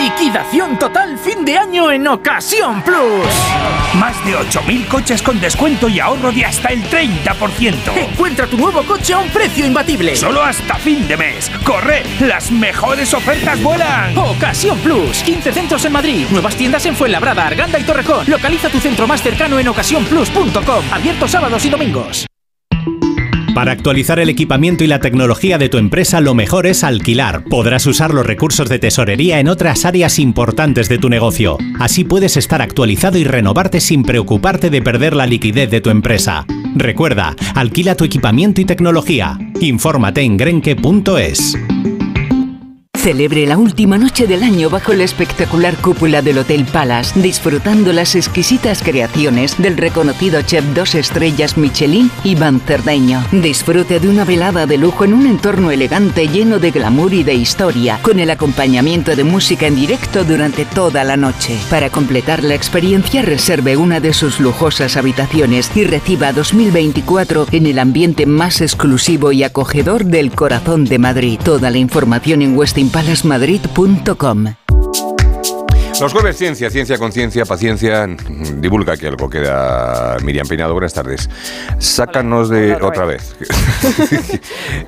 Liquidación 0.00 0.78
total 0.78 1.18
fin 1.18 1.44
de 1.44 1.56
año 1.56 1.90
en 1.90 2.06
Ocasión 2.08 2.82
Plus. 2.82 3.26
Más 3.98 4.24
de 4.24 4.36
8.000 4.36 4.86
coches 4.88 5.22
con 5.22 5.40
descuento 5.40 5.88
y 5.88 6.00
ahorro 6.00 6.32
de 6.32 6.44
hasta 6.44 6.68
el 6.68 6.82
30%. 6.84 7.96
Encuentra 7.96 8.46
tu 8.46 8.56
nuevo 8.56 8.82
coche 8.82 9.12
a 9.12 9.18
un 9.18 9.28
precio 9.28 9.66
imbatible. 9.66 10.16
Solo 10.16 10.42
hasta 10.42 10.76
fin 10.76 11.06
de 11.06 11.16
mes. 11.16 11.50
¡Corre! 11.64 12.02
¡Las 12.20 12.50
mejores 12.50 13.12
ofertas 13.14 13.62
vuelan! 13.62 14.16
Ocasión 14.16 14.78
Plus. 14.78 15.22
15 15.22 15.52
centros 15.52 15.84
en 15.84 15.92
Madrid. 15.92 16.26
Nuevas 16.30 16.56
tiendas 16.56 16.84
en 16.86 16.96
Fuenlabrada, 16.96 17.46
Arganda 17.46 17.78
y 17.78 17.84
Torrejón. 17.84 18.24
Localiza 18.28 18.68
tu 18.68 18.80
centro 18.80 19.06
más 19.06 19.22
cercano 19.22 19.58
en 19.58 19.68
ocasiónplus.com. 19.68 20.84
Abierto 20.92 21.28
sábados 21.28 21.64
y 21.64 21.70
domingos. 21.70 22.29
Para 23.54 23.72
actualizar 23.72 24.20
el 24.20 24.28
equipamiento 24.28 24.84
y 24.84 24.86
la 24.86 25.00
tecnología 25.00 25.58
de 25.58 25.68
tu 25.68 25.78
empresa, 25.78 26.20
lo 26.20 26.34
mejor 26.34 26.66
es 26.66 26.84
alquilar. 26.84 27.42
Podrás 27.44 27.84
usar 27.86 28.14
los 28.14 28.24
recursos 28.24 28.68
de 28.68 28.78
tesorería 28.78 29.40
en 29.40 29.48
otras 29.48 29.84
áreas 29.84 30.18
importantes 30.18 30.88
de 30.88 30.98
tu 30.98 31.08
negocio. 31.08 31.58
Así 31.80 32.04
puedes 32.04 32.36
estar 32.36 32.62
actualizado 32.62 33.18
y 33.18 33.24
renovarte 33.24 33.80
sin 33.80 34.04
preocuparte 34.04 34.70
de 34.70 34.82
perder 34.82 35.16
la 35.16 35.26
liquidez 35.26 35.68
de 35.70 35.80
tu 35.80 35.90
empresa. 35.90 36.46
Recuerda, 36.76 37.34
alquila 37.54 37.96
tu 37.96 38.04
equipamiento 38.04 38.60
y 38.60 38.64
tecnología. 38.64 39.36
Infórmate 39.60 40.22
en 40.22 40.36
grenke.es. 40.36 41.58
Celebre 43.00 43.46
la 43.46 43.56
última 43.56 43.96
noche 43.96 44.26
del 44.26 44.42
año 44.42 44.68
bajo 44.68 44.92
la 44.92 45.04
espectacular 45.04 45.74
cúpula 45.78 46.20
del 46.20 46.36
Hotel 46.36 46.66
Palace, 46.66 47.18
disfrutando 47.18 47.94
las 47.94 48.14
exquisitas 48.14 48.82
creaciones 48.82 49.56
del 49.56 49.78
reconocido 49.78 50.42
chef 50.42 50.62
dos 50.74 50.94
estrellas 50.94 51.56
Michelin 51.56 52.10
Iván 52.24 52.60
Cerdeño. 52.60 53.24
Disfrute 53.32 54.00
de 54.00 54.08
una 54.10 54.26
velada 54.26 54.66
de 54.66 54.76
lujo 54.76 55.06
en 55.06 55.14
un 55.14 55.26
entorno 55.26 55.70
elegante 55.70 56.28
lleno 56.28 56.58
de 56.58 56.72
glamour 56.72 57.14
y 57.14 57.22
de 57.22 57.32
historia, 57.32 57.98
con 58.02 58.20
el 58.20 58.28
acompañamiento 58.28 59.16
de 59.16 59.24
música 59.24 59.66
en 59.66 59.76
directo 59.76 60.22
durante 60.24 60.66
toda 60.66 61.02
la 61.02 61.16
noche. 61.16 61.56
Para 61.70 61.88
completar 61.88 62.44
la 62.44 62.54
experiencia, 62.54 63.22
reserve 63.22 63.78
una 63.78 64.00
de 64.00 64.12
sus 64.12 64.40
lujosas 64.40 64.98
habitaciones 64.98 65.70
y 65.74 65.84
reciba 65.84 66.34
2024 66.34 67.46
en 67.50 67.64
el 67.64 67.78
ambiente 67.78 68.26
más 68.26 68.60
exclusivo 68.60 69.32
y 69.32 69.42
acogedor 69.42 70.04
del 70.04 70.32
corazón 70.32 70.84
de 70.84 70.98
Madrid. 70.98 71.40
Toda 71.42 71.70
la 71.70 71.78
información 71.78 72.42
en 72.42 72.58
Westin 72.58 72.89
palasmadrid.com. 72.90 74.54
Los 76.00 76.14
jueves 76.14 76.38
ciencia, 76.38 76.70
ciencia, 76.70 76.96
conciencia, 76.96 77.44
paciencia. 77.44 78.06
Divulga 78.56 78.96
que 78.96 79.06
algo 79.06 79.28
queda 79.28 80.16
Miriam 80.22 80.48
Peinado. 80.48 80.72
Buenas 80.72 80.94
tardes. 80.94 81.28
Sácanos 81.78 82.48
de 82.48 82.72
otra 82.76 83.04
vez. 83.04 83.36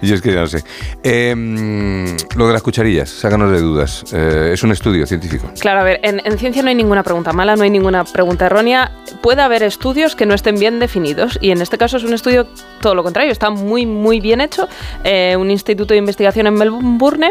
Yo 0.03 0.15
es 0.15 0.23
que 0.23 0.33
ya 0.33 0.41
no 0.41 0.47
sé. 0.47 0.65
Em, 1.03 2.17
lo 2.35 2.47
de 2.47 2.55
las 2.55 2.63
cucharillas, 2.63 3.11
sácanos 3.11 3.53
de 3.53 3.61
dudas. 3.61 4.05
Eh, 4.11 4.53
es 4.55 4.63
un 4.63 4.73
estudio 4.73 5.07
científico. 5.07 5.51
Claro, 5.61 5.81
a 5.81 5.85
ver, 5.85 6.01
en, 6.03 6.23
en 6.25 6.39
ciencia 6.39 6.63
no 6.63 6.71
hay 6.71 6.77
ninguna 6.77 7.03
pregunta 7.03 7.35
mala, 7.35 7.57
no 7.57 7.65
hay 7.65 7.71
ninguna 7.71 8.05
pregunta 8.05 8.47
errónea. 8.47 8.91
Puede 9.21 9.43
haber 9.43 9.63
estudios 9.65 10.17
que 10.17 10.25
no 10.25 10.33
estén 10.33 10.59
bien 10.59 10.81
definidos 10.81 11.39
y 11.43 11.51
en 11.51 11.61
este 11.61 11.77
caso 11.77 11.99
es 11.99 12.05
un 12.05 12.15
estudio 12.15 12.47
todo 12.81 12.95
lo 12.95 13.03
contrario, 13.03 13.33
está 13.33 13.51
muy, 13.51 13.85
muy 13.85 14.21
bien 14.21 14.41
hecho. 14.41 14.67
Eh, 15.05 15.37
un 15.39 15.51
instituto 15.51 15.93
de 15.93 15.99
investigación 15.99 16.47
en 16.47 16.55
Melbourne 16.55 17.29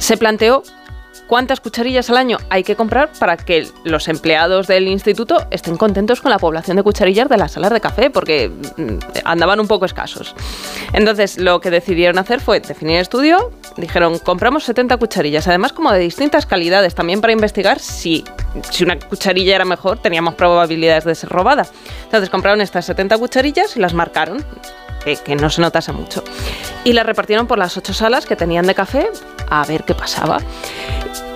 se 0.00 0.16
planteó 0.16 0.62
cuántas 1.26 1.60
cucharillas 1.60 2.10
al 2.10 2.16
año 2.16 2.38
hay 2.48 2.64
que 2.64 2.74
comprar 2.74 3.10
para 3.18 3.36
que 3.36 3.68
los 3.84 4.08
empleados 4.08 4.66
del 4.66 4.88
instituto 4.88 5.46
estén 5.50 5.76
contentos 5.76 6.20
con 6.20 6.30
la 6.30 6.38
población 6.38 6.76
de 6.76 6.82
cucharillas 6.82 7.28
de 7.28 7.36
las 7.36 7.52
salas 7.52 7.70
de 7.70 7.80
café, 7.80 8.10
porque 8.10 8.48
mm, 8.48 8.98
andaban 9.24 9.60
un 9.60 9.68
poco 9.68 9.84
escasos. 9.84 10.34
Entonces, 10.92 11.38
lo 11.38 11.60
que 11.60 11.70
decidieron 11.70 12.18
hacer 12.18 12.40
fue 12.40 12.60
definir 12.60 12.96
el 12.96 13.02
estudio, 13.02 13.52
dijeron, 13.76 14.18
compramos 14.18 14.64
70 14.64 14.96
cucharillas, 14.96 15.46
además 15.46 15.72
como 15.72 15.92
de 15.92 16.00
distintas 16.00 16.46
calidades, 16.46 16.94
también 16.94 17.20
para 17.20 17.32
investigar 17.32 17.78
si, 17.78 18.24
si 18.70 18.84
una 18.84 18.98
cucharilla 18.98 19.54
era 19.54 19.64
mejor, 19.64 19.98
teníamos 19.98 20.34
probabilidades 20.34 21.04
de 21.04 21.14
ser 21.14 21.28
robada. 21.28 21.66
Entonces, 22.04 22.30
compraron 22.30 22.60
estas 22.60 22.86
70 22.86 23.18
cucharillas 23.18 23.76
y 23.76 23.80
las 23.80 23.94
marcaron. 23.94 24.44
Que, 25.04 25.16
que 25.16 25.34
no 25.34 25.48
se 25.50 25.60
notase 25.62 25.92
mucho. 25.92 26.22
Y 26.84 26.92
las 26.92 27.06
repartieron 27.06 27.46
por 27.46 27.58
las 27.58 27.76
ocho 27.76 27.94
salas 27.94 28.26
que 28.26 28.36
tenían 28.36 28.66
de 28.66 28.74
café 28.74 29.08
a 29.48 29.64
ver 29.64 29.84
qué 29.84 29.94
pasaba. 29.94 30.38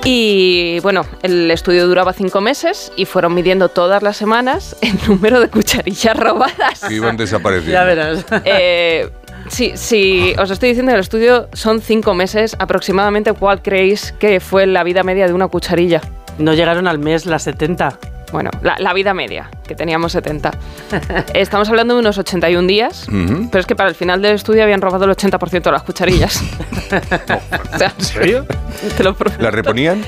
Y 0.05 0.81
bueno, 0.81 1.07
el 1.22 1.50
estudio 1.50 1.87
duraba 1.87 2.12
cinco 2.12 2.42
meses 2.42 2.92
y 2.94 3.07
fueron 3.07 3.33
midiendo 3.33 3.70
todas 3.70 4.03
las 4.03 4.18
semanas 4.18 4.77
el 4.83 4.98
número 5.09 5.40
de 5.40 5.48
cucharillas 5.48 6.16
robadas. 6.16 6.81
Que 6.87 6.94
iban 6.94 7.16
desapareciendo. 7.16 7.72
Ya 7.72 7.85
verás. 7.85 8.24
Eh, 8.44 9.11
sí, 9.48 9.72
sí, 9.77 10.35
os 10.38 10.50
estoy 10.50 10.70
diciendo 10.70 10.90
que 10.90 10.96
el 10.96 11.00
estudio 11.00 11.48
son 11.55 11.81
cinco 11.81 12.12
meses 12.12 12.55
aproximadamente. 12.59 13.33
¿Cuál 13.33 13.62
creéis 13.62 14.12
que 14.12 14.40
fue 14.40 14.66
la 14.66 14.85
vida 14.85 15.03
media 15.03 15.27
de 15.27 15.33
una 15.33 15.48
cucharilla? 15.48 16.03
No 16.37 16.53
llegaron 16.53 16.87
al 16.87 16.98
mes 16.98 17.24
las 17.24 17.44
70. 17.44 17.98
Bueno, 18.33 18.51
la, 18.63 18.77
la 18.79 18.93
vida 18.93 19.15
media, 19.15 19.49
que 19.67 19.75
teníamos 19.75 20.13
70. 20.13 20.51
Estamos 21.35 21.69
hablando 21.69 21.95
de 21.95 22.01
unos 22.01 22.19
81 22.19 22.67
días, 22.67 23.07
Ujú. 23.09 23.49
pero 23.51 23.61
es 23.61 23.67
que 23.67 23.77
para 23.77 23.89
el 23.89 23.95
final 23.95 24.21
del 24.23 24.35
estudio 24.35 24.63
habían 24.65 24.81
robado 24.81 25.05
el 25.05 25.11
80% 25.13 25.63
de 25.63 25.71
las 25.73 25.83
cucharillas. 25.85 26.43
¿En 27.99 28.05
serio? 28.05 28.47
te 28.97 29.05
lo 29.05 29.15
prometo. 29.15 29.43
¿La 29.43 29.51
reponían? 29.51 30.03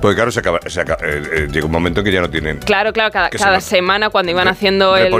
Porque 0.00 0.14
claro, 0.14 0.30
se 0.30 0.40
acaba, 0.40 0.60
se 0.66 0.80
acaba- 0.80 1.04
eh, 1.04 1.22
eh, 1.32 1.48
llega 1.50 1.66
un 1.66 1.72
momento 1.72 2.02
que 2.04 2.12
ya 2.12 2.20
no 2.20 2.30
tienen... 2.30 2.58
Claro, 2.58 2.92
claro, 2.92 3.10
cada, 3.12 3.60
se 3.60 3.68
semana 3.68 4.10
cuando 4.10 4.30
iban 4.30 4.44
re- 4.44 4.50
haciendo 4.52 4.96
el, 4.96 5.12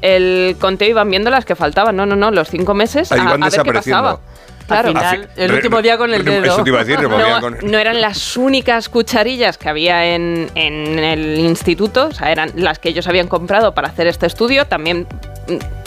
el 0.00 0.56
conteo 0.60 0.88
iban 0.88 1.10
viendo 1.10 1.30
las 1.30 1.44
que 1.44 1.56
faltaban. 1.56 1.96
No, 1.96 2.06
no, 2.06 2.14
no, 2.16 2.30
los 2.30 2.48
cinco 2.48 2.72
meses 2.74 3.10
Ahí 3.12 3.20
a, 3.20 3.24
van 3.24 3.42
a 3.42 3.48
ver 3.48 3.62
qué 3.62 3.72
pasaba. 3.72 4.20
Claro. 4.68 4.88
Al 4.90 4.94
final, 4.94 5.28
el 5.36 5.48
Re- 5.50 5.56
último 5.56 5.82
día 5.82 5.98
con 5.98 6.14
el 6.14 6.24
re- 6.24 6.40
dedo. 6.40 6.54
Eso 6.54 6.62
te 6.62 6.70
iba 6.70 6.80
a 6.80 6.84
decir, 6.84 6.98
removían 7.00 7.30
No, 7.30 7.40
con... 7.40 7.58
no 7.68 7.78
eran 7.78 8.00
las 8.00 8.36
únicas 8.36 8.88
cucharillas 8.88 9.58
que 9.58 9.68
había 9.68 10.14
en, 10.14 10.48
en 10.54 10.98
el 11.00 11.40
instituto, 11.40 12.06
o 12.06 12.12
sea, 12.12 12.30
eran 12.30 12.52
las 12.54 12.78
que 12.78 12.88
ellos 12.90 13.06
habían 13.08 13.26
comprado 13.26 13.74
para 13.74 13.88
hacer 13.88 14.06
este 14.06 14.26
estudio, 14.26 14.66
también 14.66 15.06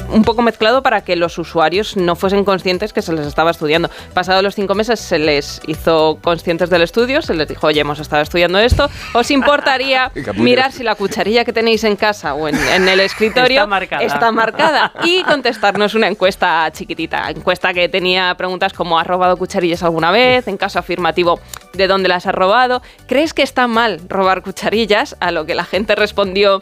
un 0.10 0.24
poco 0.24 0.42
mezclado 0.42 0.84
para 0.84 1.02
que 1.02 1.16
los 1.16 1.38
usuarios 1.38 1.98
no 1.98 2.16
fuesen 2.16 2.46
conscientes 2.46 2.94
que 2.94 3.02
se 3.02 3.14
les 3.14 3.26
estaba 3.26 3.52
estudiando. 3.52 3.90
Pasados 4.14 4.44
los 4.44 4.56
cinco 4.56 4.76
meses 4.76 5.00
se 5.00 5.20
les 5.20 5.62
hizo 5.68 6.18
conscientes 6.22 6.70
del 6.70 6.82
estudio, 6.82 7.22
se 7.22 7.34
les 7.34 7.48
dijo, 7.48 7.68
oye, 7.68 7.82
hemos 7.82 8.00
estado 8.00 8.22
estudiando 8.22 8.60
esto, 8.60 8.90
¿os 9.14 9.32
importaría 9.32 10.12
mirar 10.36 10.72
si 10.72 10.84
la 10.84 10.96
cucharilla 10.96 11.46
que 11.46 11.54
tenéis 11.54 11.84
en 11.84 11.96
casa 11.96 12.34
o 12.34 12.48
en, 12.48 12.56
en 12.56 12.88
el 12.88 13.00
escritorio 13.00 13.62
Está 13.62 13.68
marcada. 13.68 14.04
está 14.04 14.32
marcada? 14.32 14.92
Y 15.04 15.24
contestarnos 15.24 15.96
una 15.96 16.08
encuesta 16.08 16.70
chiquitita, 16.72 17.30
encuesta 17.30 17.74
que 17.74 17.90
tenía 17.90 18.36
preguntas 18.36 18.74
como 18.74 19.00
¿has 19.00 19.08
robado 19.08 19.38
cucharillas 19.38 19.84
alguna 19.84 20.12
vez? 20.12 20.48
En 20.48 20.58
caso 20.58 20.80
afirmativo, 20.80 21.40
¿de 21.74 21.88
dónde 21.88 22.10
las 22.10 22.26
has 22.26 22.36
robado? 22.36 22.82
¿Crees 23.08 23.34
que 23.34 23.44
está 23.44 23.68
mal 23.68 24.02
robar 24.08 24.42
cucharillas? 24.42 25.16
A 25.20 25.32
lo 25.32 25.46
que 25.46 25.56
la 25.56 25.66
gente 25.66 25.96
respondió 25.96 26.60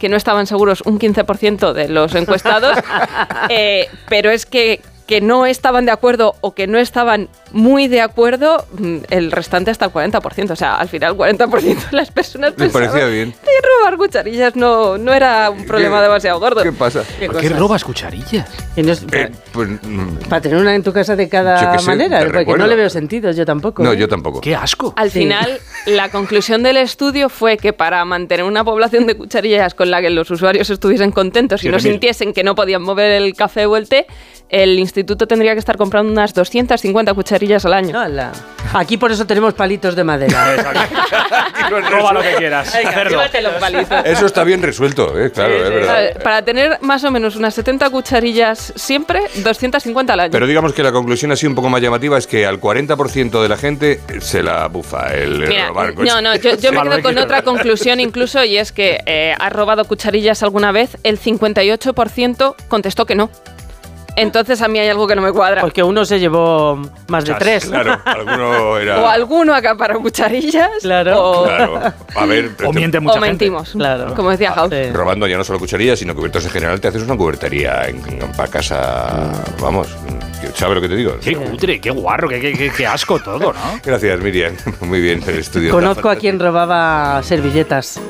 que 0.00 0.08
no 0.08 0.16
estaban 0.16 0.46
seguros 0.46 0.80
un 0.80 0.98
15% 0.98 1.72
de 1.72 1.88
los 1.88 2.14
encuestados, 2.14 2.76
Eh, 3.48 3.88
pero 4.08 4.30
es 4.30 4.46
que 4.46 4.80
que 5.10 5.20
no 5.20 5.44
estaban 5.44 5.86
de 5.86 5.90
acuerdo 5.90 6.36
o 6.40 6.54
que 6.54 6.68
no 6.68 6.78
estaban 6.78 7.28
muy 7.50 7.88
de 7.88 8.00
acuerdo, 8.00 8.64
mm, 8.78 8.98
el 9.10 9.32
restante 9.32 9.72
hasta 9.72 9.86
el 9.86 9.90
40%. 9.90 10.52
O 10.52 10.56
sea, 10.56 10.76
al 10.76 10.88
final 10.88 11.16
40% 11.16 11.90
de 11.90 11.96
las 11.96 12.12
personas 12.12 12.52
parecía 12.72 13.06
bien. 13.06 13.32
que 13.32 13.50
robar 13.80 13.96
cucharillas 13.98 14.54
no, 14.54 14.98
no 14.98 15.12
era 15.12 15.50
un 15.50 15.66
problema 15.66 16.00
demasiado 16.00 16.38
gordo. 16.38 16.62
¿Qué 16.62 16.70
pasa? 16.70 17.02
¿Por 17.26 17.38
qué 17.38 17.48
robas 17.48 17.82
cucharillas? 17.82 18.48
No 18.76 18.92
es- 18.92 19.04
Eh, 19.10 19.32
pues, 19.50 19.68
mm, 19.82 20.28
para 20.28 20.40
tener 20.42 20.58
una 20.58 20.76
en 20.76 20.84
tu 20.84 20.92
casa 20.92 21.16
de 21.16 21.28
cada 21.28 21.72
qué 21.72 21.78
sé, 21.80 21.86
manera, 21.86 22.20
porque 22.20 22.32
recuerdo. 22.38 22.62
no 22.62 22.68
le 22.68 22.76
veo 22.76 22.88
sentido, 22.88 23.32
yo 23.32 23.44
tampoco. 23.44 23.82
no, 23.82 23.92
¿eh? 23.92 23.96
yo 23.96 24.06
tampoco. 24.06 24.40
¡Qué 24.40 24.54
asco! 24.54 24.94
Al 24.96 25.10
Sí. 25.10 25.18
final, 25.22 25.58
la 25.86 26.08
conclusión 26.10 26.62
del 26.62 26.76
estudio 26.76 27.28
fue 27.28 27.56
que 27.56 27.72
para 27.72 28.04
mantener 28.04 28.44
una 28.44 28.62
población 28.62 29.08
de 29.08 29.16
cucharillas 29.16 29.74
con 29.74 29.90
la 29.90 30.00
que 30.00 30.10
los 30.10 30.30
usuarios 30.30 30.70
estuviesen 30.70 31.10
contentos 31.10 31.64
y 31.64 31.68
no 31.68 31.78
7.000. 31.78 31.80
sintiesen 31.80 32.32
que 32.32 32.44
no 32.44 32.54
podían 32.54 32.82
mover 32.82 33.10
el 33.10 33.34
café 33.34 33.66
o 33.66 33.76
el 33.76 33.88
té, 33.88 34.06
el 34.48 34.78
instituto 34.78 34.99
tendría 35.04 35.52
que 35.54 35.58
estar 35.58 35.76
comprando 35.76 36.12
unas 36.12 36.34
250 36.34 37.14
cucharillas 37.14 37.64
al 37.64 37.74
año. 37.74 37.98
Hala. 37.98 38.32
Aquí 38.72 38.96
por 38.96 39.10
eso 39.10 39.26
tenemos 39.26 39.54
palitos 39.54 39.96
de 39.96 40.04
madera. 40.04 40.56
Roba 41.90 42.12
lo 42.12 42.22
que 42.22 42.34
quieras. 42.36 42.72
Venga, 42.72 43.04
los. 43.40 43.86
Eso 44.04 44.26
está 44.26 44.44
bien 44.44 44.62
resuelto, 44.62 45.18
eh, 45.18 45.30
claro, 45.30 45.54
es 45.54 45.70
verdad. 45.70 46.22
Para 46.22 46.42
tener 46.42 46.78
más 46.80 47.02
o 47.04 47.10
menos 47.10 47.36
unas 47.36 47.54
70 47.54 47.90
cucharillas 47.90 48.72
siempre, 48.76 49.22
250 49.36 50.12
al 50.12 50.20
año. 50.20 50.30
Pero 50.30 50.46
digamos 50.46 50.72
que 50.72 50.82
la 50.82 50.92
conclusión 50.92 51.32
así 51.32 51.46
un 51.46 51.54
poco 51.54 51.68
más 51.68 51.80
llamativa 51.80 52.18
es 52.18 52.26
que 52.26 52.46
al 52.46 52.60
40% 52.60 53.42
de 53.42 53.48
la 53.48 53.56
gente 53.56 54.00
se 54.20 54.42
la 54.42 54.68
bufa 54.68 55.14
el 55.14 55.48
Mira, 55.48 55.68
robar 55.68 55.94
no, 55.96 56.20
no, 56.20 56.36
yo, 56.36 56.56
yo 56.56 56.72
me 56.72 56.82
quedo 56.82 57.02
con 57.02 57.18
otra 57.18 57.42
conclusión 57.42 58.00
incluso 58.00 58.44
y 58.44 58.56
es 58.56 58.72
que 58.72 59.00
eh, 59.06 59.34
¿has 59.38 59.52
robado 59.52 59.84
cucharillas 59.84 60.42
alguna 60.42 60.72
vez? 60.72 60.96
El 61.02 61.18
58% 61.20 62.54
contestó 62.68 63.06
que 63.06 63.14
no. 63.14 63.30
Entonces 64.20 64.60
a 64.62 64.68
mí 64.68 64.78
hay 64.78 64.88
algo 64.88 65.06
que 65.06 65.14
no 65.16 65.22
me 65.22 65.32
cuadra. 65.32 65.60
Porque 65.60 65.82
uno 65.82 66.04
se 66.04 66.18
llevó 66.20 66.80
más 67.08 67.24
de 67.24 67.34
tres. 67.34 67.66
Claro, 67.66 67.98
alguno 68.04 68.78
era... 68.78 69.00
O 69.00 69.06
alguno 69.06 69.54
acapara 69.54 69.94
cucharillas. 69.94 70.70
Claro. 70.82 71.20
O, 71.22 71.44
Claro, 71.44 71.80
a 72.14 72.26
ver... 72.26 72.50
O 72.64 72.72
miente 72.72 72.98
o 72.98 73.00
mucha 73.00 73.14
gente. 73.14 73.28
mentimos. 73.28 73.70
Claro. 73.72 74.14
Como 74.14 74.30
decía 74.30 74.52
House. 74.52 74.70
Sí. 74.72 74.90
Robando 74.92 75.26
ya 75.26 75.36
no 75.36 75.44
solo 75.44 75.58
cucharillas, 75.58 75.98
sino 75.98 76.14
cubiertos 76.14 76.44
en 76.44 76.50
general, 76.50 76.80
te 76.80 76.88
haces 76.88 77.02
una 77.02 77.16
cubertería 77.16 77.88
en, 77.88 78.00
para 78.36 78.48
casa, 78.50 79.32
vamos, 79.60 79.88
¿sabes 80.54 80.74
lo 80.74 80.80
que 80.80 80.88
te 80.88 80.96
digo? 80.96 81.16
Qué 81.22 81.34
cutre, 81.36 81.80
qué 81.80 81.90
guarro, 81.90 82.28
qué, 82.28 82.40
qué- 82.40 82.70
qué- 82.76 82.86
asco 82.86 83.18
todo, 83.18 83.52
¿no? 83.52 83.60
Gracias, 83.84 84.20
Miriam. 84.20 84.54
Muy 84.80 85.00
bien, 85.00 85.22
el 85.26 85.38
estudio. 85.38 85.70
Conozco 85.72 86.08
a 86.08 86.16
quien 86.16 86.38
robaba 86.38 87.22
servilletas. 87.22 88.00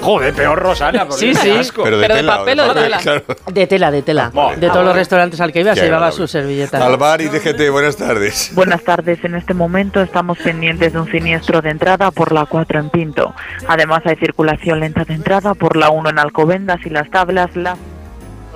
Joder, 0.00 0.34
peor 0.34 0.58
Rosana. 0.58 1.06
porque 1.06 1.20
Sí, 1.20 1.34
sí. 1.34 1.50
asco. 1.50 1.82
Pero 1.82 1.98
de 1.98 2.06
Pero 2.06 2.16
de 2.16 2.24
papel 2.24 2.60
o 2.60 2.74
de 2.74 2.82
tela. 2.82 2.98
Claro. 2.98 3.22
De 3.52 3.66
tela, 3.66 3.90
de 3.90 4.02
tela. 4.02 4.32
De 4.56 4.68
todos 4.68 4.84
los 4.84 4.94
restaurantes 4.94 5.40
al 5.40 5.52
que 5.52 5.60
iba 5.60 5.74
Qué 5.74 5.80
se 5.80 5.86
llevaba 5.86 6.12
sus 6.12 6.30
servilletas. 6.30 6.80
Alvar 6.80 7.20
y 7.20 7.28
DGT, 7.28 7.70
buenas 7.70 7.96
tardes. 7.96 8.50
Buenas 8.54 8.82
tardes. 8.82 9.24
En 9.24 9.34
este 9.34 9.54
momento 9.54 10.00
estamos 10.00 10.38
pendientes 10.38 10.92
de 10.92 11.00
un 11.00 11.10
siniestro 11.10 11.62
de 11.62 11.70
entrada 11.70 12.10
por 12.10 12.32
la 12.32 12.46
4 12.46 12.78
en 12.78 12.90
Pinto. 12.90 13.34
Además 13.68 14.02
hay 14.04 14.16
circulación 14.16 14.80
lenta 14.80 15.04
de 15.04 15.14
entrada 15.14 15.54
por 15.54 15.76
la 15.76 15.90
1 15.90 16.10
en 16.10 16.18
Alcobendas 16.18 16.78
y 16.84 16.90
las 16.90 17.10
tablas. 17.10 17.54
La... 17.56 17.76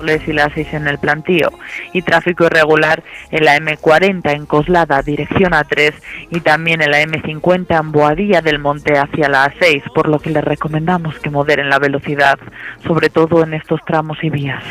Móstoles 0.01 0.27
y 0.27 0.33
la 0.33 0.51
6 0.53 0.67
en 0.73 0.87
el 0.87 0.97
Plantío. 0.97 1.51
Y 1.93 2.01
tráfico 2.01 2.45
irregular 2.45 3.03
en 3.29 3.45
la 3.45 3.57
M40 3.57 4.33
en 4.33 4.45
Coslada, 4.45 5.01
dirección 5.01 5.51
A3, 5.51 5.93
y 6.31 6.39
también 6.41 6.81
en 6.81 6.91
la 6.91 7.03
M50 7.03 7.79
en 7.79 7.91
Boadilla 7.91 8.41
del 8.41 8.59
Monte 8.59 8.97
hacia 8.97 9.29
la 9.29 9.51
A6, 9.51 9.93
por 9.93 10.07
lo 10.07 10.19
que 10.19 10.31
les 10.31 10.43
recomendamos 10.43 11.17
que 11.19 11.29
moderen 11.29 11.69
la 11.69 11.79
velocidad, 11.79 12.39
sobre 12.85 13.09
todo 13.09 13.43
en 13.43 13.53
estos 13.53 13.79
tramos 13.85 14.17
y 14.23 14.29
vías. 14.29 14.63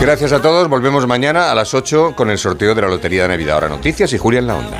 Gracias 0.00 0.32
a 0.32 0.40
todos. 0.40 0.68
Volvemos 0.68 1.06
mañana 1.06 1.50
a 1.50 1.54
las 1.54 1.74
8 1.74 2.14
con 2.16 2.30
el 2.30 2.38
sorteo 2.38 2.74
de 2.74 2.82
la 2.82 2.88
Lotería 2.88 3.22
de 3.22 3.28
Navidad. 3.28 3.54
Ahora 3.54 3.68
noticias 3.68 4.12
y 4.12 4.18
Julia 4.18 4.40
en 4.40 4.46
la 4.46 4.56
onda. 4.56 4.78